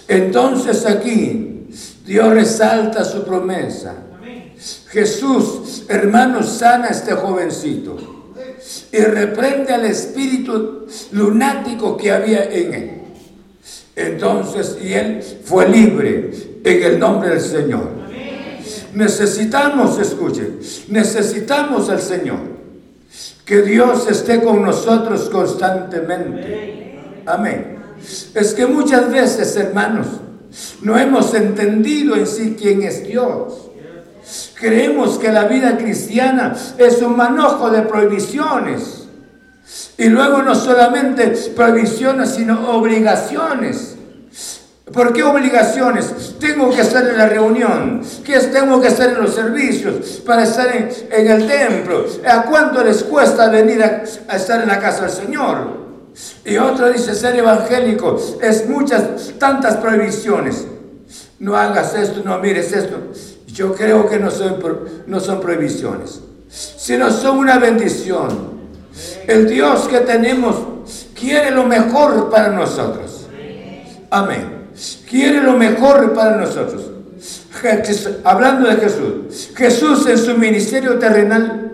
[0.09, 1.56] Entonces aquí
[2.07, 3.95] Dios resalta su promesa.
[4.89, 7.97] Jesús, hermano, sana a este jovencito
[8.93, 12.91] y reprende al espíritu lunático que había en él.
[13.97, 16.31] Entonces, y él fue libre
[16.65, 17.91] en el nombre del Señor.
[18.95, 22.57] Necesitamos, escuchen, necesitamos al Señor.
[23.45, 26.99] Que Dios esté con nosotros constantemente.
[27.27, 27.77] Amén.
[28.35, 30.07] Es que muchas veces, hermanos,
[30.83, 33.71] no hemos entendido en sí quién es Dios.
[34.55, 39.07] Creemos que la vida cristiana es un manojo de prohibiciones.
[39.99, 43.97] Y luego no solamente prohibiciones, sino obligaciones.
[44.93, 46.37] ¿Por qué obligaciones?
[46.39, 50.69] Tengo que estar en la reunión, que tengo que estar en los servicios, para estar
[50.75, 52.07] en, el templo.
[52.29, 55.86] ¿A cuánto les cuesta venir a, a estar en la casa del Señor?
[56.45, 60.67] Y otro dice ser evangélico es muchas, tantas prohibiciones.
[61.39, 62.97] No hagas esto, no mires esto.
[63.47, 64.59] Yo creo que no son,
[65.07, 68.57] no son prohibiciones, sino son una bendición.
[69.27, 70.57] El Dios que tenemos
[71.19, 73.27] quiere lo mejor para nosotros.
[74.11, 74.69] Amén.
[75.09, 76.91] Quiere lo mejor para nosotros.
[78.25, 81.73] Hablando de Jesús, Jesús en su ministerio terrenal,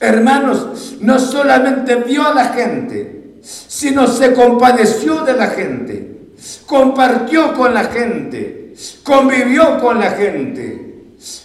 [0.00, 3.17] hermanos, no solamente vio a la gente,
[3.48, 6.32] sino se compadeció de la gente,
[6.66, 10.84] compartió con la gente, convivió con la gente.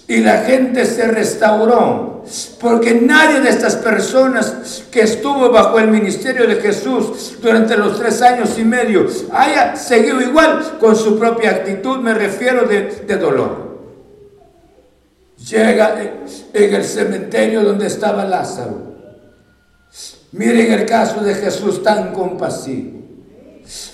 [0.08, 2.24] Y la gente se restauró,
[2.60, 8.22] porque nadie de estas personas que estuvo bajo el ministerio de Jesús durante los tres
[8.22, 13.80] años y medio haya seguido igual con su propia actitud, me refiero de, dolor.
[15.50, 16.00] Llega
[16.54, 18.93] en el cementerio donde estaba Lázaro
[20.34, 23.02] Miren el caso de Jesús tan compasivo.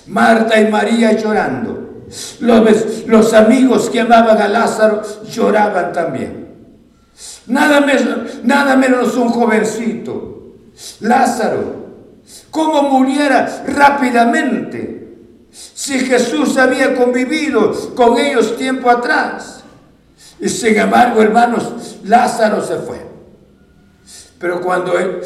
[0.06, 2.04] Marta y María llorando.
[2.40, 6.48] Los, los amigos que amaban a Lázaro lloraban también.
[7.46, 10.54] Nada menos, nada menos un jovencito.
[11.00, 11.74] Lázaro,
[12.50, 15.00] cómo muriera rápidamente
[15.50, 19.62] si Jesús había convivido con ellos tiempo atrás.
[20.40, 23.06] Y sin embargo, hermanos, Lázaro se fue.
[24.38, 25.20] Pero cuando él,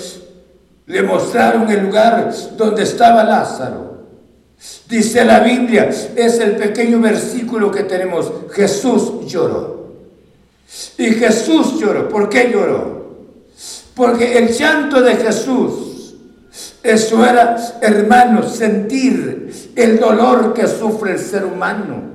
[0.86, 3.94] le mostraron el lugar donde estaba Lázaro.
[4.88, 9.92] Dice la Biblia, es el pequeño versículo que tenemos, Jesús lloró.
[10.98, 12.08] Y Jesús lloró.
[12.08, 13.04] ¿Por qué lloró?
[13.94, 16.14] Porque el llanto de Jesús,
[16.82, 22.14] eso era, hermanos, sentir el dolor que sufre el ser humano.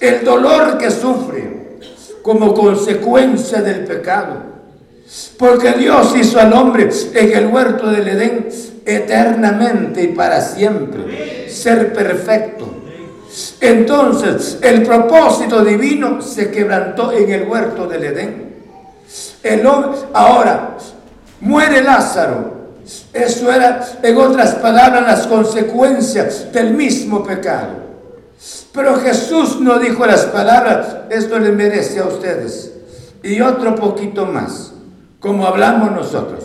[0.00, 1.78] El dolor que sufre
[2.22, 4.47] como consecuencia del pecado.
[5.38, 8.48] Porque Dios hizo al hombre en el huerto del Edén
[8.84, 11.48] eternamente y para siempre.
[11.48, 12.66] Ser perfecto.
[13.60, 18.54] Entonces, el propósito divino se quebrantó en el huerto del Edén.
[19.42, 19.66] El
[20.12, 20.76] ahora,
[21.40, 22.58] muere Lázaro.
[23.12, 27.88] Eso era, en otras palabras, las consecuencias del mismo pecado.
[28.72, 32.72] Pero Jesús no dijo las palabras, esto le merece a ustedes.
[33.22, 34.72] Y otro poquito más,
[35.20, 36.44] como hablamos nosotros.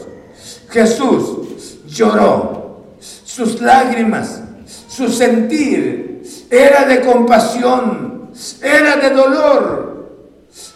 [0.70, 4.42] Jesús lloró, sus lágrimas,
[4.88, 8.30] su sentir era de compasión,
[8.62, 9.94] era de dolor.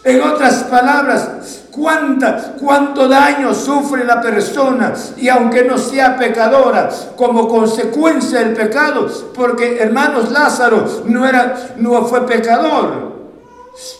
[0.04, 7.48] En otras palabras, cuánta, cuánto daño sufre la persona y aunque no sea pecadora, como
[7.48, 13.07] consecuencia del pecado, porque hermanos Lázaro no era, no fue pecador.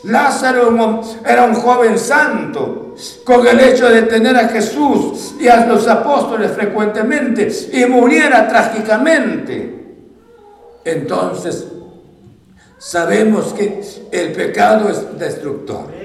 [0.05, 5.87] Lázaro era un joven santo, con el hecho de tener a Jesús y a los
[5.87, 9.97] apóstoles frecuentemente y muriera trágicamente.
[10.85, 11.67] Entonces,
[12.79, 15.99] sabemos que el pecado es destructor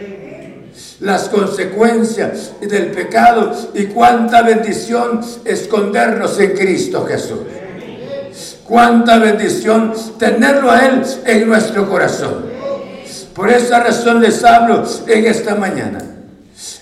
[1.04, 7.40] las consecuencias del pecado y cuánta bendición escondernos en Cristo Jesús.
[8.64, 12.53] Cuánta bendición tenerlo a Él en nuestro corazón.
[13.36, 16.00] Por esa razón les hablo en esta mañana.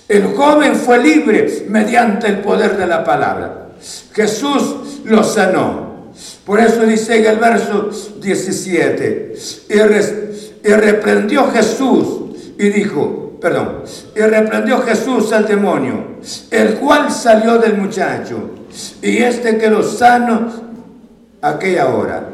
[0.08, 3.70] El joven fue libre mediante el poder de la palabra.
[4.14, 6.12] Jesús lo sanó.
[6.46, 7.90] Por eso dice en el verso
[8.20, 9.34] 17,
[9.70, 13.84] y, reprendió Jesús y dijo, perdón,
[14.16, 16.18] y reprendió Jesús al demonio,
[16.52, 18.50] el cual salió del muchacho,
[19.02, 20.52] y este quedó sano
[21.42, 22.28] aquella hora.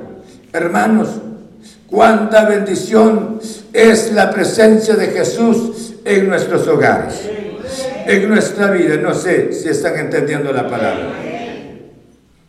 [0.52, 1.10] Hermanos,
[1.90, 3.40] cuánta bendición
[3.74, 7.30] es la presencia de Jesús en nuestros hogares,
[8.06, 8.98] en nuestra vida.
[8.98, 11.14] No sé si están entendiendo la palabra.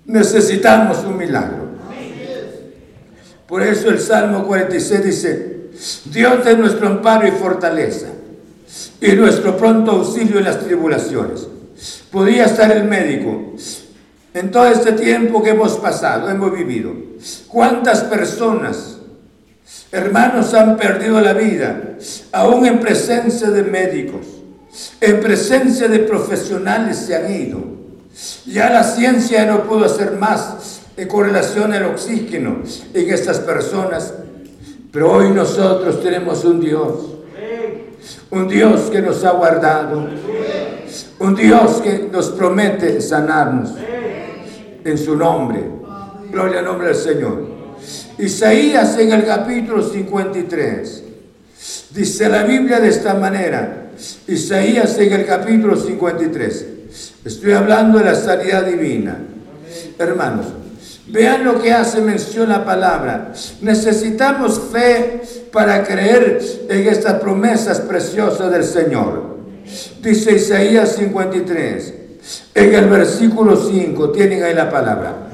[0.06, 1.68] Necesitamos un milagro.
[3.46, 5.56] Por eso el Salmo 46 dice,
[6.06, 8.08] Dios es nuestro amparo y fortaleza
[9.00, 11.46] y nuestro pronto auxilio en las tribulaciones.
[12.10, 13.54] Podría estar el médico.
[14.34, 16.92] En todo este tiempo que hemos pasado, hemos vivido,
[17.48, 18.97] ¿cuántas personas,
[19.92, 21.96] hermanos, han perdido la vida,
[22.32, 24.26] aún en presencia de médicos,
[25.00, 27.60] en presencia de profesionales se han ido?
[28.46, 32.62] Ya la ciencia no pudo hacer más en correlación al oxígeno
[32.92, 34.12] en estas personas,
[34.92, 37.18] pero hoy nosotros tenemos un Dios
[38.30, 40.08] un Dios que nos ha guardado.
[41.18, 43.70] Un Dios que nos promete sanarnos
[44.84, 45.64] en su nombre.
[46.30, 47.57] Gloria al nombre del Señor.
[48.18, 51.02] Isaías en el capítulo 53.
[51.90, 53.90] Dice la Biblia de esta manera.
[54.26, 56.66] Isaías en el capítulo 53.
[57.24, 59.18] Estoy hablando de la sanidad divina.
[59.98, 60.46] Hermanos,
[61.10, 63.32] Vean lo que hace mención la palabra.
[63.62, 66.38] Necesitamos fe para creer
[66.68, 69.38] en estas promesas preciosas del Señor.
[70.02, 71.94] Dice Isaías 53,
[72.54, 75.27] en el versículo 5, tienen ahí la palabra.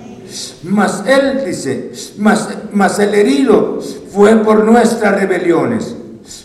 [0.64, 3.80] Mas él dice, mas, el herido
[4.12, 5.94] fue por nuestras rebeliones,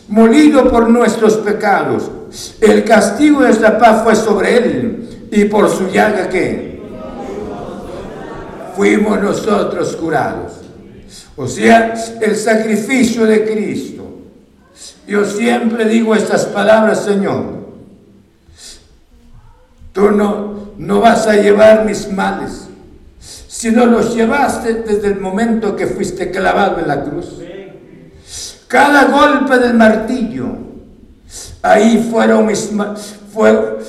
[0.08, 2.10] molido por nuestros pecados.
[2.62, 6.82] El castigo de esta paz fue sobre él, y por su llaga que
[8.76, 10.54] fuimos nosotros curados.
[11.36, 14.06] O sea, el sacrificio de Cristo.
[15.08, 17.60] Yo siempre digo estas palabras, Señor.
[19.92, 22.69] Tú no, no vas a llevar mis males,
[23.60, 27.42] sino los llevaste desde el momento que fuiste clavado en la cruz.
[28.70, 30.46] Cada golpe del martillo,
[31.62, 32.70] ahí fueron mis,
[33.34, 33.80] fue,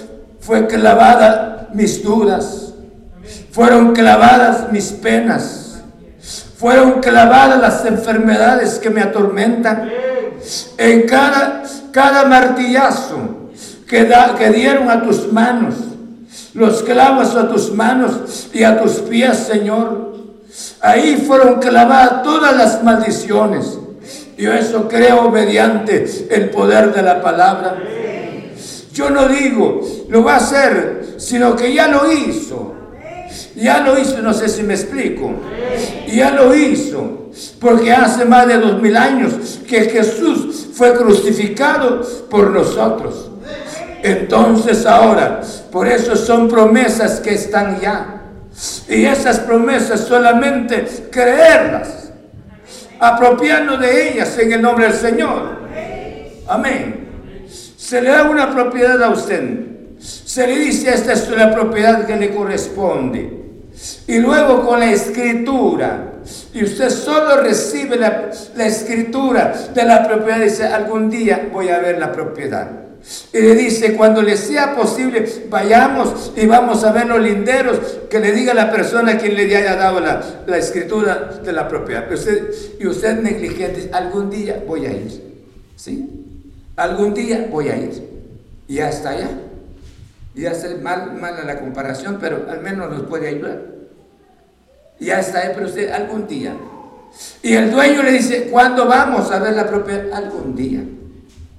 [0.41, 2.73] fue clavada mis dudas,
[3.53, 5.69] fueron clavadas mis penas.
[6.57, 9.89] Fueron clavadas las enfermedades que me atormentan.
[10.79, 11.63] En cada,
[11.93, 13.51] cada martillazo
[13.89, 15.77] que, da, que dieron a tus manos,
[16.55, 20.11] los clavos a tus manos y a tus pies, Señor.
[20.81, 23.79] Ahí fueron clavadas todas las maldiciones.
[24.37, 27.77] Yo eso creo mediante el poder de la palabra.
[28.93, 32.75] Yo no digo, lo va a hacer, sino que ya lo hizo.
[33.55, 35.31] Ya lo hizo, no sé si me explico.
[36.09, 37.31] Ya lo hizo.
[37.61, 43.31] Porque hace más de dos mil años que Jesús fue crucificado por nosotros.
[44.03, 45.41] Entonces ahora,
[45.71, 48.23] por eso son promesas que están ya.
[48.89, 52.11] Y esas promesas solamente creerlas,
[52.99, 55.61] apropiarnos de ellas en el nombre del Señor.
[56.49, 57.09] Amén.
[57.77, 59.71] Se le da una propiedad a usted.
[59.99, 63.41] Se le dice, esta es la propiedad que le corresponde.
[64.07, 66.13] Y luego con la escritura.
[66.53, 68.31] Y usted solo recibe la,
[68.65, 70.41] escritura de la propiedad.
[70.41, 72.80] Dice, algún día voy a ver la propiedad.
[73.33, 77.79] Y le dice, cuando le sea posible, vayamos y vamos a ver los linderos,
[78.11, 82.07] que le diga la persona quien le haya dado la, escritura de la propiedad.
[82.79, 85.31] y usted negligente, algún día voy a ir.
[85.77, 86.09] ¿Sí?
[86.77, 88.03] Algún día voy a ir.
[88.69, 89.31] Y ya está allá.
[90.35, 93.63] Ya está mal, mala la comparación, pero al menos nos puede ayudar.
[94.99, 96.55] Ya está ahí, pero usted algún día.
[97.43, 100.13] Y el dueño le dice, ¿cuándo vamos a ver la propiedad?
[100.13, 100.85] Algún día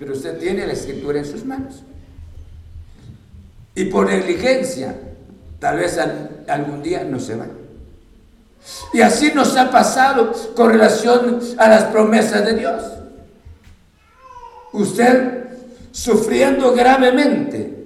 [0.02, 1.84] pero usted tiene la escritura en sus manos.
[3.76, 4.95] Y por negligencia,
[5.60, 5.95] tal vez
[6.47, 7.45] algún día no se va.
[8.93, 12.84] Y así nos ha pasado con relación a las promesas de Dios.
[14.74, 15.43] Usted
[15.91, 17.86] sufriendo gravemente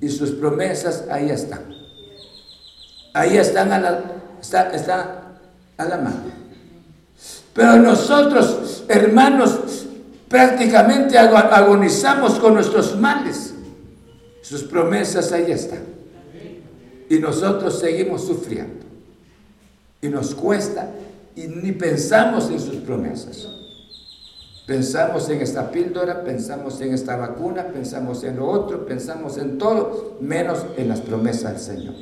[0.00, 1.62] y sus promesas ahí están.
[3.12, 4.02] Ahí están a la,
[4.40, 5.38] está
[5.76, 6.24] a la mano.
[7.54, 9.83] Pero nosotros, hermanos,
[10.34, 13.54] prácticamente agonizamos con nuestros males.
[14.42, 15.84] Sus promesas ahí están.
[17.08, 18.84] Y nosotros seguimos sufriendo.
[20.00, 20.90] Y nos cuesta
[21.36, 23.48] y ni pensamos en sus promesas.
[24.66, 30.16] Pensamos en esta píldora, pensamos en esta vacuna, pensamos en lo otro, pensamos en todo,
[30.20, 31.94] menos en las promesas del Señor.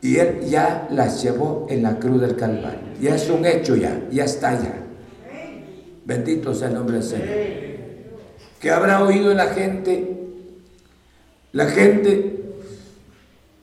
[0.00, 2.94] Y Él ya las llevó en la cruz del Calvario.
[2.98, 4.83] Ya es un hecho ya, ya está ya.
[6.04, 7.28] Bendito sea el nombre del Señor.
[8.60, 10.16] Que habrá oído la gente,
[11.52, 12.42] la gente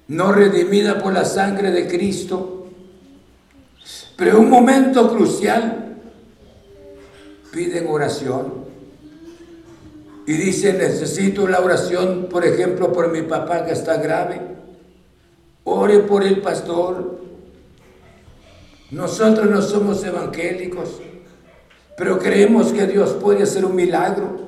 [0.07, 2.67] no redimida por la sangre de Cristo,
[4.17, 5.97] pero en un momento crucial
[7.51, 8.61] piden oración
[10.25, 14.41] y dicen, necesito la oración, por ejemplo, por mi papá que está grave,
[15.63, 17.19] ore por el pastor.
[18.91, 21.01] Nosotros no somos evangélicos,
[22.01, 24.39] pero creemos que Dios puede hacer un milagro.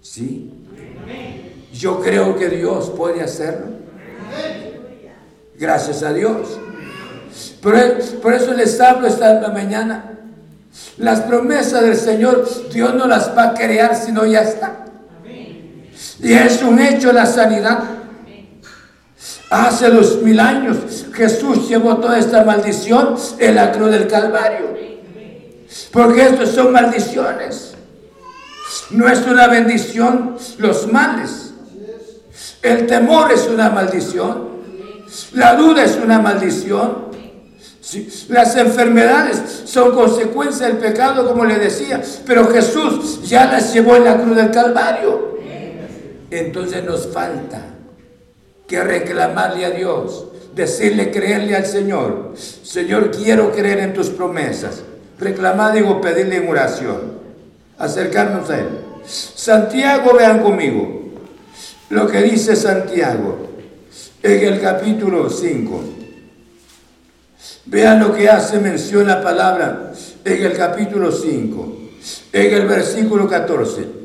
[0.00, 0.48] Sí.
[1.72, 3.66] Yo creo que Dios puede hacerlo.
[5.58, 6.56] Gracias a Dios.
[7.60, 7.74] Por,
[8.32, 10.20] eso les hablo esta mañana.
[10.98, 14.84] Las promesas del Señor, Dios no las va a crear, sino ya está.
[16.22, 17.80] Y es un hecho la sanidad.
[19.50, 24.99] Hace dos mil años Jesús llevó toda esta maldición en la cruz del Calvario.
[25.92, 27.74] Porque esto son maldiciones.
[28.90, 31.52] No es una bendición los males.
[32.62, 34.48] El temor es una maldición.
[35.32, 37.10] La duda es una maldición.
[38.28, 44.04] Las enfermedades son consecuencia del pecado, como le decía, pero Jesús ya las llevó en
[44.04, 45.38] la cruz del Calvario.
[46.30, 47.62] Entonces nos falta
[48.68, 52.34] que reclamarle a Dios, decirle, creerle al Señor.
[52.36, 54.82] Señor, quiero creer en tus promesas
[55.20, 57.20] reclamar, digo, pedirle en oración,
[57.78, 58.68] acercarnos a Él.
[59.06, 61.00] Santiago, vean conmigo
[61.90, 63.48] lo que dice Santiago
[64.22, 65.84] en el capítulo 5.
[67.66, 69.92] Vean lo que hace mención la palabra
[70.24, 71.78] en el capítulo 5,
[72.32, 74.00] en el versículo 14.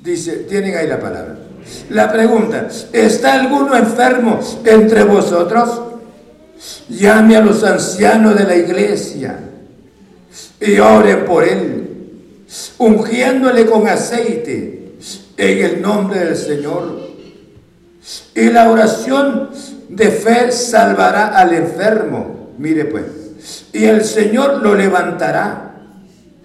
[0.00, 1.47] Dice, tienen ahí la palabra.
[1.90, 5.82] La pregunta, ¿está alguno enfermo entre vosotros?
[6.88, 9.38] Llame a los ancianos de la iglesia
[10.60, 12.44] y ore por él,
[12.78, 14.92] ungiéndole con aceite
[15.36, 17.08] en el nombre del Señor.
[18.34, 19.50] Y la oración
[19.88, 22.50] de fe salvará al enfermo.
[22.58, 23.04] Mire pues,
[23.72, 25.76] y el Señor lo levantará.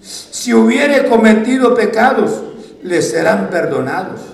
[0.01, 2.43] Si hubiere cometido pecados,
[2.81, 4.32] le serán perdonados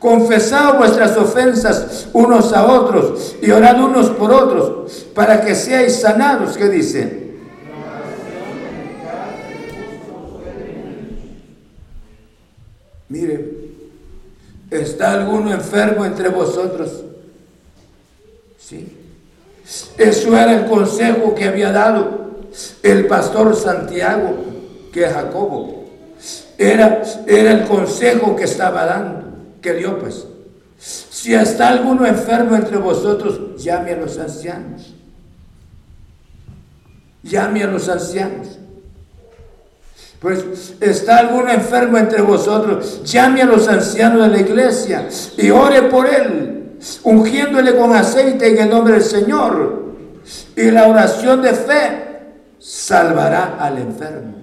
[0.00, 6.56] Confesad vuestras ofensas unos a otros y orad unos por otros para que seáis sanados.
[6.56, 7.20] ¿Qué dice?
[13.10, 13.50] Mire,
[14.70, 17.02] ¿está alguno enfermo entre vosotros?
[18.58, 18.96] Sí.
[19.98, 22.30] Eso era el consejo que había dado
[22.82, 24.34] el pastor Santiago,
[24.94, 25.84] que Jacobo.
[26.56, 29.29] Era, era el consejo que estaba dando
[29.60, 30.26] que dio pues.
[30.78, 34.94] Si está alguno enfermo entre vosotros, llame a los ancianos.
[37.22, 38.58] Llame a los ancianos.
[40.20, 45.08] Pues está alguno enfermo entre vosotros, llame a los ancianos de la iglesia
[45.38, 49.80] y ore por él, ungiéndole con aceite en el nombre del Señor.
[50.54, 52.06] Y la oración de fe
[52.58, 54.34] salvará al enfermo.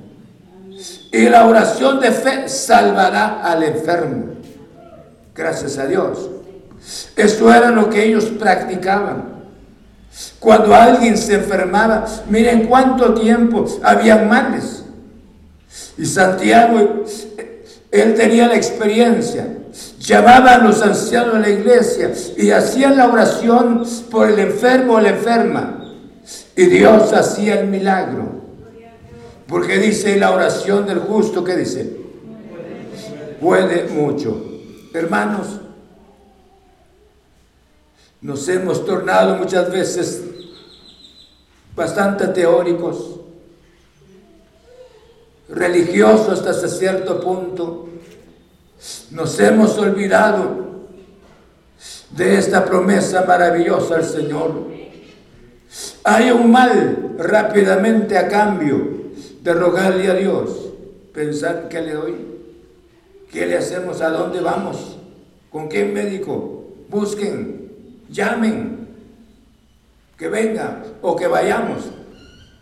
[1.12, 4.37] Y la oración de fe salvará al enfermo.
[5.38, 6.32] Gracias a Dios.
[7.16, 9.38] Esto era lo que ellos practicaban.
[10.40, 14.84] Cuando alguien se enfermaba, miren cuánto tiempo había males.
[15.96, 17.04] Y Santiago,
[17.92, 19.48] él tenía la experiencia.
[20.00, 25.02] Llamaba a los ancianos de la iglesia y hacían la oración por el enfermo o
[25.02, 25.84] la enferma.
[26.56, 28.38] Y Dios hacía el milagro.
[29.46, 31.96] Porque dice la oración del justo, ¿qué dice?
[33.40, 34.47] Puede mucho.
[34.98, 35.60] Hermanos,
[38.20, 40.24] nos hemos tornado muchas veces
[41.76, 43.20] bastante teóricos,
[45.50, 47.90] religiosos hasta cierto punto.
[49.12, 50.66] Nos hemos olvidado
[52.10, 54.66] de esta promesa maravillosa al Señor.
[56.04, 59.12] Hay un mal rápidamente a cambio
[59.44, 60.50] de rogarle a Dios.
[61.14, 62.37] Pensar qué le doy,
[63.38, 64.98] qué le hacemos, a dónde vamos,
[65.52, 66.66] con qué médico.
[66.90, 67.72] Busquen,
[68.10, 68.88] llamen,
[70.18, 71.84] que venga o que vayamos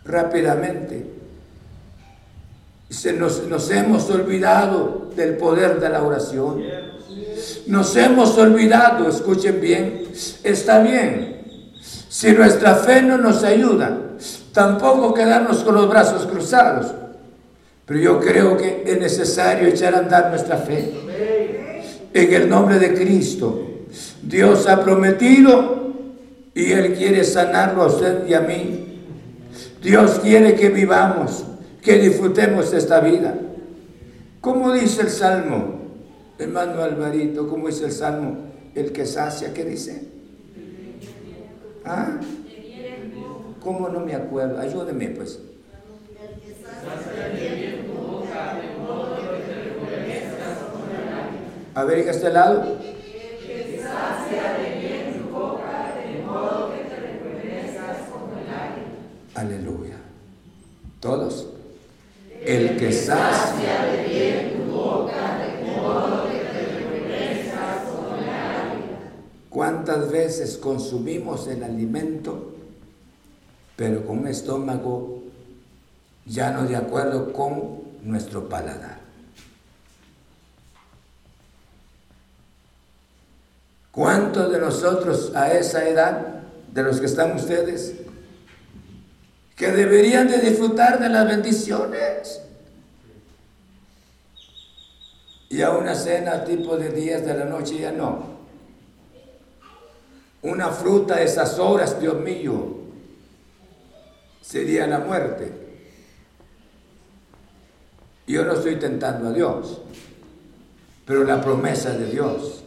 [0.04, 1.06] rápidamente.
[2.90, 6.62] Se nos, nos hemos olvidado del poder de la oración.
[7.68, 10.04] Nos hemos olvidado, escuchen bien,
[10.44, 11.72] está bien.
[11.80, 13.98] Si nuestra fe no nos ayuda,
[14.52, 16.92] tampoco quedarnos con los brazos cruzados.
[17.86, 20.92] Pero yo creo que es necesario echar a andar nuestra fe.
[22.12, 23.62] En el nombre de Cristo.
[24.22, 25.92] Dios ha prometido
[26.52, 28.86] y Él quiere sanarlo a usted y a mí.
[29.82, 31.44] Dios quiere que vivamos,
[31.80, 33.38] que disfrutemos esta vida.
[34.40, 35.80] ¿Cómo dice el Salmo?
[36.38, 38.36] Hermano Alvarito, ¿cómo dice el Salmo?
[38.74, 40.08] El que sacia, ¿qué dice?
[41.84, 42.18] ¿Ah?
[43.60, 44.58] ¿Cómo no me acuerdo?
[44.58, 45.38] Ayúdeme pues.
[51.76, 52.78] A ver, este lado.
[59.34, 59.96] Aleluya.
[60.98, 61.46] ¿Todos?
[62.42, 68.98] El que sacia de bien tu boca, de modo que te rejuvenezcas como el águila.
[69.50, 72.56] ¿Cuántas veces consumimos el alimento
[73.76, 75.22] pero con un estómago
[76.24, 78.95] ya no de acuerdo con nuestro paladar.
[83.96, 87.94] ¿Cuántos de nosotros a esa edad, de los que están ustedes,
[89.56, 92.42] que deberían de disfrutar de las bendiciones?
[95.48, 98.36] Y a una cena tipo de días de la noche ya no.
[100.42, 102.76] Una fruta a esas horas, Dios mío,
[104.42, 105.50] sería la muerte.
[108.26, 109.80] Yo no estoy tentando a Dios,
[111.06, 112.65] pero la promesa de Dios,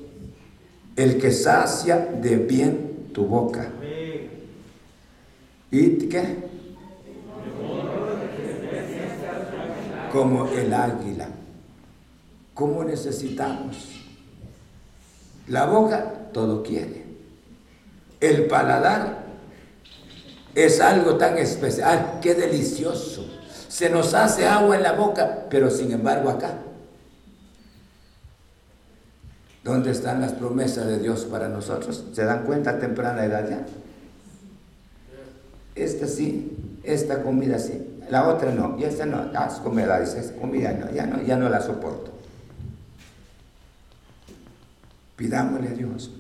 [1.00, 3.70] el que sacia de bien tu boca.
[5.72, 6.50] ¿Y qué?
[10.12, 11.30] Como el águila.
[12.54, 13.78] ¿Cómo necesitamos?
[15.48, 17.06] La boca todo quiere.
[18.20, 19.24] El paladar
[20.54, 23.26] es algo tan especial, qué delicioso.
[23.70, 26.56] Se nos hace agua en la boca, pero sin embargo acá.
[29.64, 32.06] ¿Dónde están las promesas de Dios para nosotros?
[32.14, 33.66] ¿Se dan cuenta a temprana edad ya?
[35.76, 41.06] Esta sí, esta comida sí, la otra no, y esta no, ah, comida no, ya
[41.06, 42.12] no, ya no la soporto.
[45.16, 46.12] Pidámosle a Dios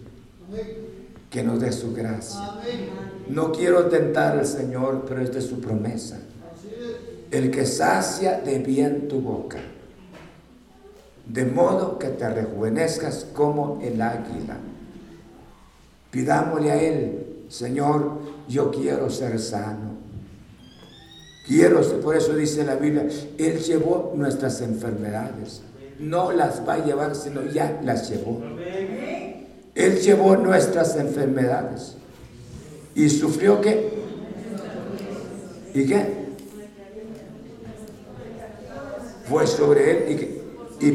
[1.29, 2.39] que nos dé su gracia.
[3.27, 6.19] No quiero tentar al Señor, pero esta es su promesa.
[7.31, 9.59] El que sacia de bien tu boca,
[11.29, 14.57] de modo que te rejuvenezcas como el águila.
[16.11, 19.97] Pidámosle a Él, Señor, yo quiero ser sano.
[21.45, 23.07] Quiero, por eso dice la Biblia,
[23.37, 25.61] Él llevó nuestras enfermedades.
[25.99, 28.41] No las va a llevar, sino ya las llevó.
[29.75, 31.95] Él llevó nuestras enfermedades.
[32.95, 33.99] ¿Y sufrió qué?
[35.73, 36.19] ¿Y qué?
[39.29, 40.38] Fue sobre él y,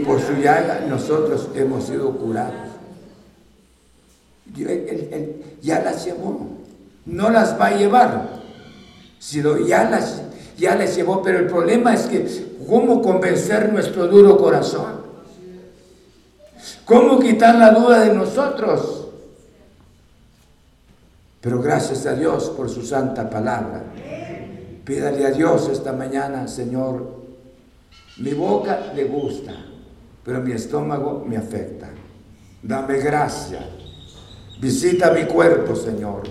[0.04, 2.54] por su llaga nosotros hemos sido curados.
[5.62, 6.48] ya las llevó.
[7.06, 8.28] No las va a llevar,
[9.18, 10.22] sino ya las,
[10.56, 11.22] ya las llevó.
[11.22, 15.04] Pero el problema es que, ¿cómo convencer nuestro duro corazón?
[16.84, 19.08] ¿Cómo quitar la duda de nosotros?
[21.40, 23.82] Pero gracias a Dios por su santa palabra.
[24.84, 27.06] Pídale a Dios esta mañana, Señor,
[28.18, 29.52] mi boca le gusta,
[30.24, 31.90] pero mi estómago me afecta.
[32.62, 33.68] Dame gracia.
[34.60, 36.22] Visita mi cuerpo, Señor.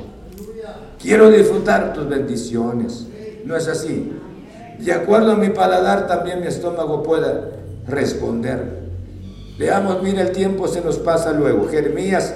[1.00, 3.06] Quiero disfrutar tus bendiciones.
[3.46, 4.12] No es así.
[4.80, 7.52] De acuerdo a mi paladar, también mi estómago pueda
[7.88, 8.84] responder.
[9.60, 11.68] Veamos, mira, el tiempo se nos pasa luego.
[11.70, 12.34] Jeremías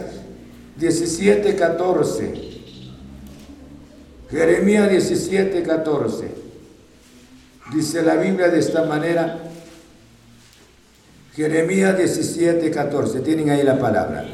[0.77, 2.47] 17, 14.
[4.29, 6.27] Jeremías 17, 14.
[7.73, 9.39] Dice la Biblia de esta manera.
[11.37, 13.19] Jeremías 17, 14.
[13.19, 14.25] Tienen ahí la palabra.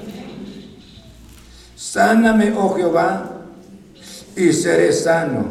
[1.75, 3.41] Sáname, oh Jehová,
[4.37, 5.43] y seré sano.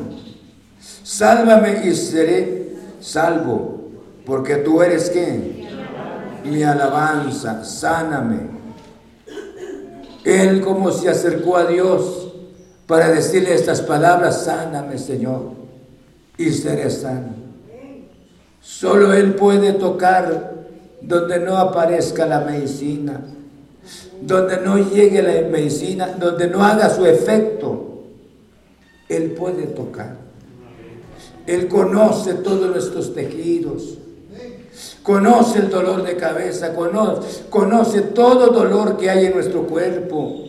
[1.02, 3.90] Sálvame y seré salvo,
[4.24, 5.68] porque tú eres quien
[6.42, 8.38] mi alabanza, sáname.
[10.24, 12.32] Él como se acercó a Dios
[12.86, 15.52] para decirle estas palabras, sáname Señor,
[16.38, 17.34] y seré sano.
[18.62, 20.61] Solo Él puede tocar
[21.02, 23.20] donde no aparezca la medicina,
[24.20, 28.04] donde no llegue la medicina, donde no haga su efecto.
[29.08, 30.16] Él puede tocar.
[31.46, 33.98] Él conoce todos nuestros tejidos
[35.02, 40.44] conoce el dolor de cabeza, conoce, todo dolor que hay en nuestro cuerpo.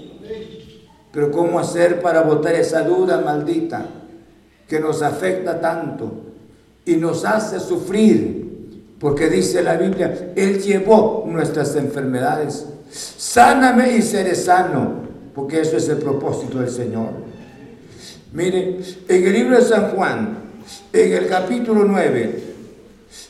[1.12, 3.86] Pero ¿cómo hacer para botar esa duda maldita
[4.68, 6.12] que nos afecta tanto
[6.86, 8.42] y nos hace sufrir?
[9.04, 12.66] Porque dice la Biblia, Él llevó nuestras enfermedades.
[12.89, 15.04] Sáname y seré sano,
[15.36, 17.10] porque eso es el propósito del Señor.
[18.32, 18.80] Mire,
[19.10, 20.38] en el libro de San Juan,
[20.93, 22.43] en el capítulo 9,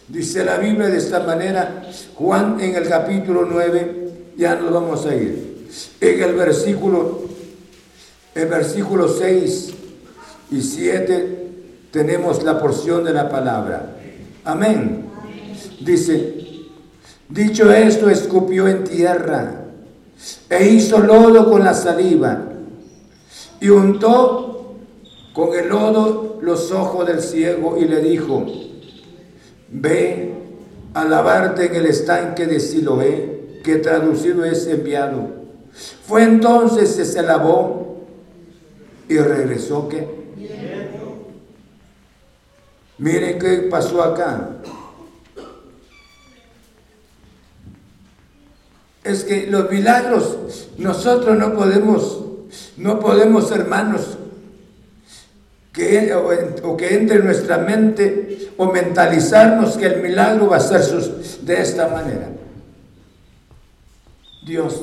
[0.08, 1.82] Dice la Biblia de esta manera,
[2.14, 5.70] Juan en el capítulo 9, ya nos vamos a ir.
[6.00, 7.22] En el versículo,
[8.36, 9.74] el versículo 6
[10.52, 11.48] y 7
[11.90, 13.96] tenemos la porción de la palabra.
[14.44, 15.13] Amén.
[15.84, 16.68] Dice,
[17.30, 19.66] dicho esto, escupió en tierra
[20.50, 22.44] e hizo lodo con la saliva
[23.60, 24.76] y untó
[25.34, 28.46] con el lodo los ojos del ciego y le dijo,
[29.70, 30.34] Ve
[30.94, 35.28] a lavarte en el estanque de Siloé, que traducido es enviado.
[36.06, 37.98] Fue entonces que se lavó
[39.10, 40.24] y regresó que.
[43.00, 44.58] Miren qué pasó acá.
[49.14, 50.38] Es que los milagros
[50.80, 52.20] nosotros no podemos,
[52.78, 54.18] no podemos hermanos
[55.72, 60.82] que, o, que entre en nuestra mente o mentalizarnos que el milagro va a ser
[60.82, 62.30] de esta manera.
[64.48, 64.82] Dios,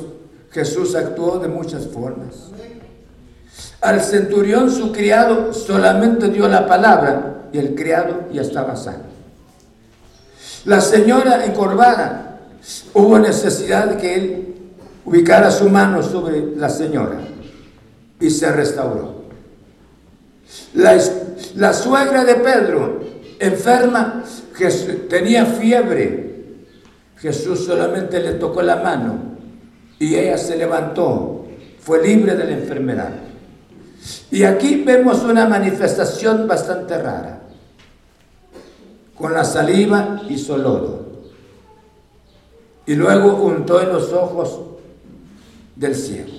[0.51, 2.51] Jesús actuó de muchas formas.
[3.81, 9.11] Al centurión su criado solamente dio la palabra y el criado ya estaba sano.
[10.63, 12.30] La señora encorvada
[12.93, 14.55] hubo necesidad de que él
[15.05, 17.19] ubicara su mano sobre la señora
[18.19, 19.21] y se restauró.
[20.73, 22.99] La, suegra de Pedro,
[23.39, 24.23] enferma,
[25.09, 26.29] tenía fiebre.
[27.17, 29.19] Jesús solamente le tocó la mano
[29.99, 31.45] y ella se levantó,
[31.79, 33.11] fue libre de la enfermedad.
[34.31, 37.41] Y aquí vemos una manifestación bastante rara.
[39.15, 41.00] Con la saliva y lodo.
[42.85, 44.59] Y luego untó en los ojos
[45.75, 46.33] del cielo.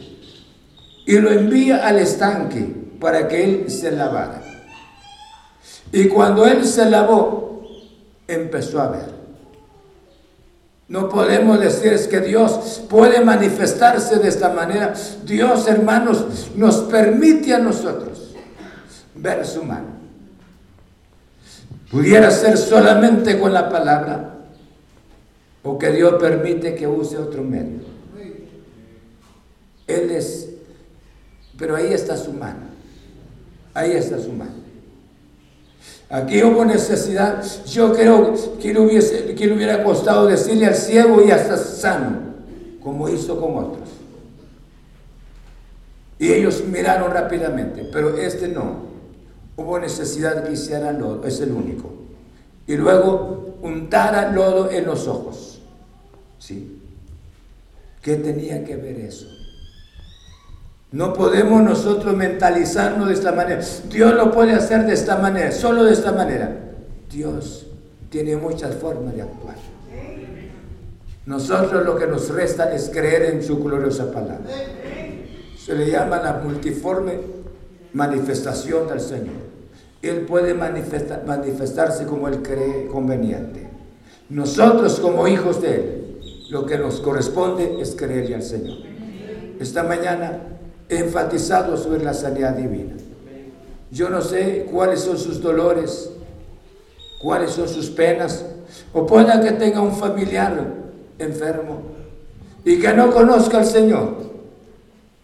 [1.07, 4.43] Y lo envía al estanque para que él se lavara.
[5.93, 7.63] Y cuando él se lavó,
[8.27, 9.23] empezó a ver.
[10.89, 14.93] No podemos decir es que Dios puede manifestarse de esta manera.
[15.25, 18.35] Dios, hermanos, nos permite a nosotros
[19.15, 20.03] ver su mano.
[21.91, 24.32] Pudiera ser solamente con la palabra
[25.63, 27.81] o que Dios permite que use otro medio.
[29.87, 30.49] Él es,
[31.59, 32.73] pero ahí está su mano.
[33.75, 34.63] Ahí está su mano.
[36.11, 37.43] Aquí hubo necesidad.
[37.67, 42.19] Yo creo que le, hubiese, que hubiera costado decirle al ciego y hasta sano,
[42.83, 43.89] como hizo con otros.
[46.19, 48.93] Y ellos miraron rápidamente, pero este no.
[49.57, 51.91] Hubo necesidad que hiciera lodo, es el único.
[52.67, 55.52] Y luego untara lodo en los ojos.
[56.43, 56.77] ¿Sí?
[58.03, 59.29] ¿Qué tenía que ver eso?
[60.91, 63.63] No podemos nosotros mentalizarnos de esta manera.
[63.89, 66.53] Dios lo puede hacer de esta manera, solo de esta manera.
[67.09, 67.69] Dios
[68.11, 69.55] tiene muchas formas de actuar.
[71.27, 74.51] Nosotros lo que nos resta es creer en su gloriosa palabra.
[75.57, 77.21] Se le llama la multiforme
[77.93, 79.53] manifestación del Señor.
[80.03, 83.69] Él puede manifestarse como Él cree conveniente.
[84.29, 86.02] Nosotros como hijos de Él,
[86.53, 88.77] lo que nos corresponde es creerle al Señor.
[89.59, 90.39] Esta mañana
[90.91, 92.93] enfatizado sobre la sanidad divina.
[93.91, 96.11] Yo no sé cuáles son sus dolores,
[97.23, 98.45] cuáles son sus penas,
[98.93, 100.75] o pueda que tenga un familiar
[101.19, 101.81] enfermo
[102.67, 104.17] y que no conozca al Señor.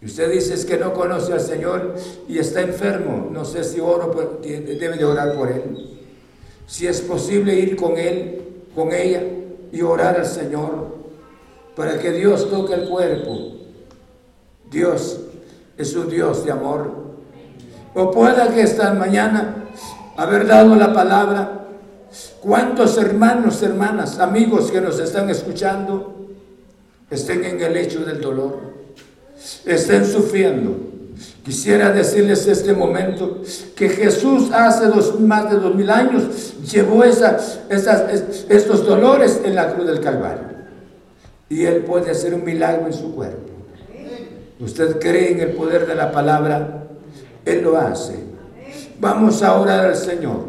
[0.01, 1.93] Y usted dice que no conoce al Señor
[2.27, 3.29] y está enfermo.
[3.31, 5.99] No sé si oro, debe de orar por él.
[6.65, 8.41] Si es posible ir con él,
[8.73, 9.21] con ella
[9.71, 10.98] y orar al Señor
[11.75, 13.53] para que Dios toque el cuerpo.
[14.69, 15.19] Dios
[15.77, 16.91] es un Dios de amor.
[17.95, 19.65] O pueda que esta mañana
[20.17, 21.67] haber dado la palabra,
[22.41, 26.15] cuántos hermanos, hermanas, amigos que nos están escuchando
[27.09, 28.59] estén en el hecho del dolor,
[29.65, 30.75] estén sufriendo.
[31.43, 33.41] Quisiera decirles este momento
[33.75, 39.73] que Jesús hace dos, más de dos mil años llevó esas, estos dolores en la
[39.73, 40.48] cruz del Calvario
[41.49, 43.49] y Él puede hacer un milagro en su cuerpo.
[44.59, 46.87] Usted cree en el poder de la palabra,
[47.45, 48.15] Él lo hace.
[48.99, 50.45] Vamos a orar al Señor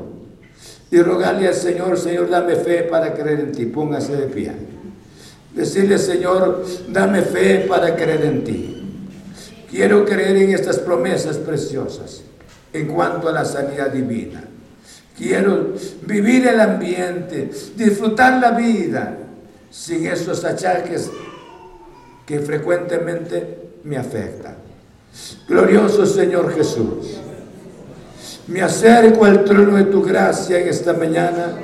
[0.91, 3.67] y rogarle al Señor, Señor, dame fe para creer en ti.
[3.67, 4.53] Póngase de pie.
[5.55, 8.77] Decirle, Señor, dame fe para creer en ti.
[9.71, 12.23] Quiero creer en estas promesas preciosas
[12.73, 14.43] en cuanto a la sanidad divina.
[15.17, 19.17] Quiero vivir el ambiente, disfrutar la vida
[19.71, 21.11] sin esos achaques
[22.27, 24.57] que frecuentemente me afectan.
[25.49, 27.19] Glorioso Señor Jesús,
[28.47, 31.55] me acerco al trono de tu gracia en esta mañana,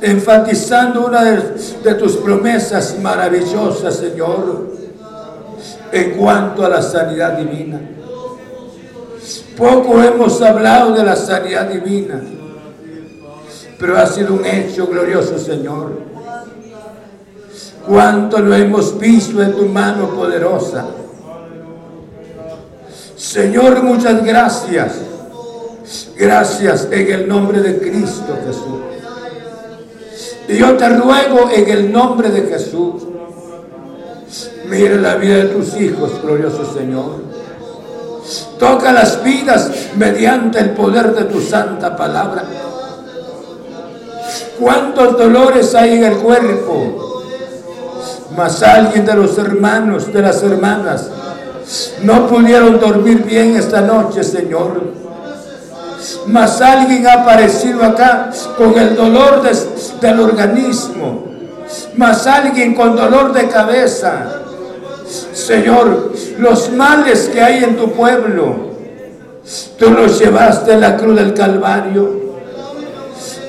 [0.00, 4.74] enfatizando una de, tus promesas maravillosas, Señor,
[5.92, 7.80] en cuanto a la sanidad divina.
[9.56, 12.20] Poco hemos hablado de la sanidad divina
[13.84, 15.92] pero ha sido un hecho glorioso, Señor.
[17.86, 20.86] Cuánto lo hemos visto en tu mano poderosa.
[23.14, 24.94] Señor, muchas gracias.
[26.16, 28.80] Gracias en el nombre de Cristo Jesús.
[30.48, 33.02] Y yo te ruego en el nombre de Jesús.
[34.66, 37.22] Mira la vida de tus hijos, glorioso Señor.
[38.58, 42.63] Toca las vidas mediante el poder de tu santa palabra
[44.58, 47.22] cuántos dolores hay en el cuerpo.
[48.36, 51.10] Mas alguien de los hermanos, de las hermanas,
[52.02, 54.82] no pudieron dormir bien esta noche, Señor.
[56.26, 61.24] Mas alguien ha aparecido acá con el dolor del organismo.
[61.96, 64.40] Mas alguien con dolor de cabeza.
[65.32, 68.70] Señor, los males que hay en tu pueblo,
[69.78, 72.23] tú los llevaste en la cruz del Calvario.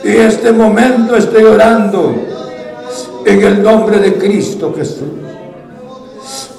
[0.05, 2.13] Y este momento estoy orando
[3.25, 5.01] en el nombre de Cristo Jesús.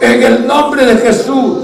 [0.01, 1.59] En el nombre de Jesús.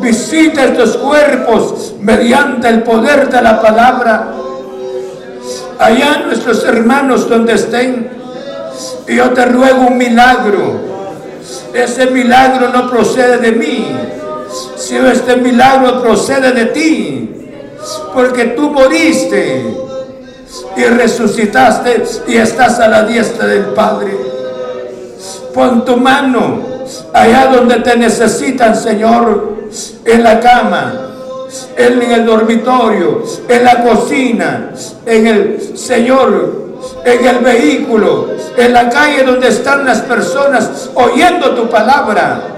[0.00, 4.32] Visita estos cuerpos mediante el poder de la palabra.
[5.78, 8.08] Allá nuestros hermanos donde estén.
[9.06, 10.80] Y yo te ruego un milagro.
[11.74, 13.94] Ese milagro no procede de mí,
[14.76, 17.30] sino este milagro procede de ti.
[18.14, 19.84] Porque tú moriste
[20.76, 24.16] y resucitaste y estás a la diestra del Padre.
[25.52, 26.74] Pon tu mano
[27.12, 29.54] allá donde te necesitan, Señor,
[30.04, 30.92] en la cama,
[31.76, 34.70] en el dormitorio, en la cocina,
[35.06, 36.64] en el Señor,
[37.04, 42.53] en el vehículo, en la calle donde están las personas oyendo tu palabra.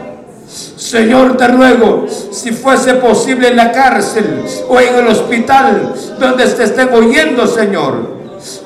[0.76, 6.64] Señor, te ruego, si fuese posible en la cárcel o en el hospital donde te
[6.64, 8.16] estén oyendo, Señor,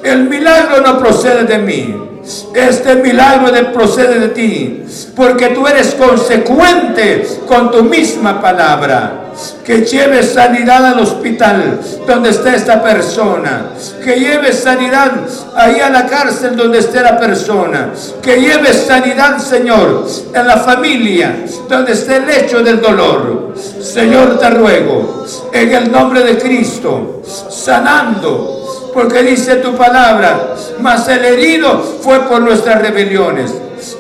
[0.03, 2.10] el milagro no procede de mí.
[2.55, 4.85] Este milagro procede de ti,
[5.17, 9.17] porque tú eres consecuente con tu misma palabra.
[9.65, 13.71] Que lleves sanidad al hospital donde esté esta persona.
[14.05, 15.13] Que lleves sanidad
[15.57, 17.91] ahí a la cárcel donde esté la persona.
[18.21, 21.37] Que lleves sanidad, Señor, en la familia
[21.69, 23.55] donde esté el hecho del dolor.
[23.81, 28.60] Señor, te ruego, en el nombre de Cristo, sanando
[28.93, 33.55] porque dice tu palabra, mas el herido fue por nuestras rebeliones,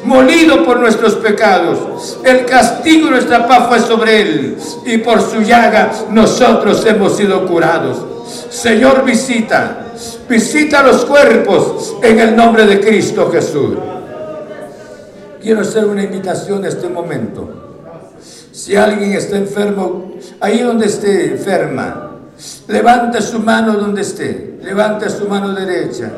[0.04, 2.18] molido por nuestros pecados.
[2.24, 7.46] El castigo de nuestra paz fue sobre él, y por su llaga nosotros hemos sido
[7.46, 7.98] curados.
[8.50, 9.86] Señor, visita,
[10.28, 13.76] visita los cuerpos en el nombre de Cristo Jesús.
[15.40, 17.48] Quiero hacer una invitación en este momento.
[18.52, 22.09] Si alguien está enfermo, ahí donde esté enferma,
[22.68, 24.58] Levante su mano donde esté.
[24.62, 26.10] Levante su mano derecha.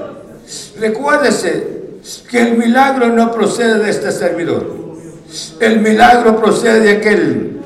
[0.78, 1.82] Recuérdese
[2.28, 4.82] que el milagro no procede de este servidor.
[5.60, 7.60] El milagro procede de aquel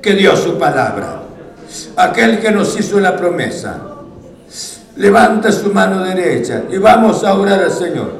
[0.00, 1.22] que dio su palabra,
[1.96, 3.80] aquel que nos hizo la promesa.
[4.96, 8.12] Levanta su mano derecha y vamos a orar al Señor.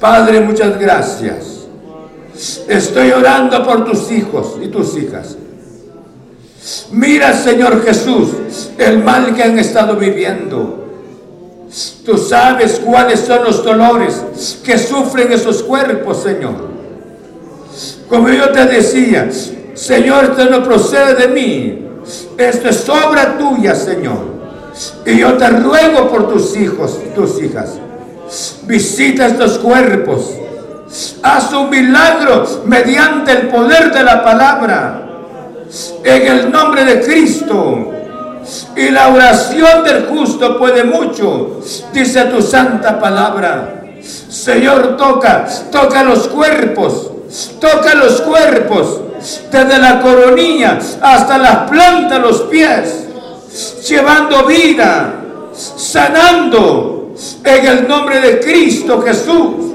[0.00, 1.60] Padre, muchas gracias.
[2.68, 5.36] Estoy orando por tus hijos y tus hijas.
[6.92, 10.76] Mira, Señor Jesús, el mal que han estado viviendo.
[12.04, 16.68] Tú sabes cuáles son los dolores que sufren esos cuerpos, Señor.
[18.08, 19.30] Como yo te decía,
[19.74, 21.86] Señor, esto no procede de mí.
[22.36, 24.40] Esto es obra tuya, Señor.
[25.06, 27.78] Y yo te ruego por tus hijos tus hijas.
[28.64, 30.34] Visita estos cuerpos.
[31.22, 35.09] Haz un milagro mediante el poder de la palabra.
[36.04, 37.92] En el nombre de Cristo.
[38.76, 41.60] Y la oración del justo puede mucho,
[41.92, 43.84] dice tu santa palabra.
[44.02, 47.10] Señor, toca, toca los cuerpos,
[47.60, 49.00] toca los cuerpos,
[49.52, 53.06] desde la coronilla hasta las plantas los pies,
[53.86, 55.14] llevando vida,
[55.52, 57.14] sanando
[57.44, 59.70] en el nombre de Cristo Jesús.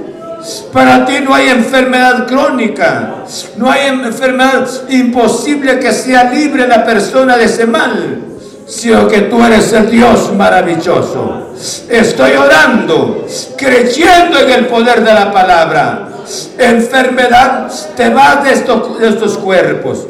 [0.72, 3.24] Para ti no hay enfermedad crónica,
[3.58, 8.26] no hay enfermedad imposible que sea libre la persona de ese mal
[8.68, 11.54] sino que tú eres el Dios maravilloso.
[11.90, 13.26] Estoy orando,
[13.58, 16.10] creyendo en el poder de la palabra.
[16.58, 20.08] Enfermedad, te vas de estos, de estos cuerpos.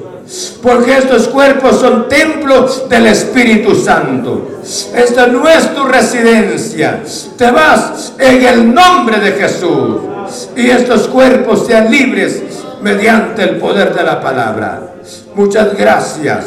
[0.61, 4.59] Porque estos cuerpos son templos del Espíritu Santo.
[4.95, 7.01] Esta no es tu residencia.
[7.37, 10.01] Te vas en el nombre de Jesús.
[10.55, 12.41] Y estos cuerpos sean libres
[12.81, 14.95] mediante el poder de la palabra.
[15.35, 16.45] Muchas gracias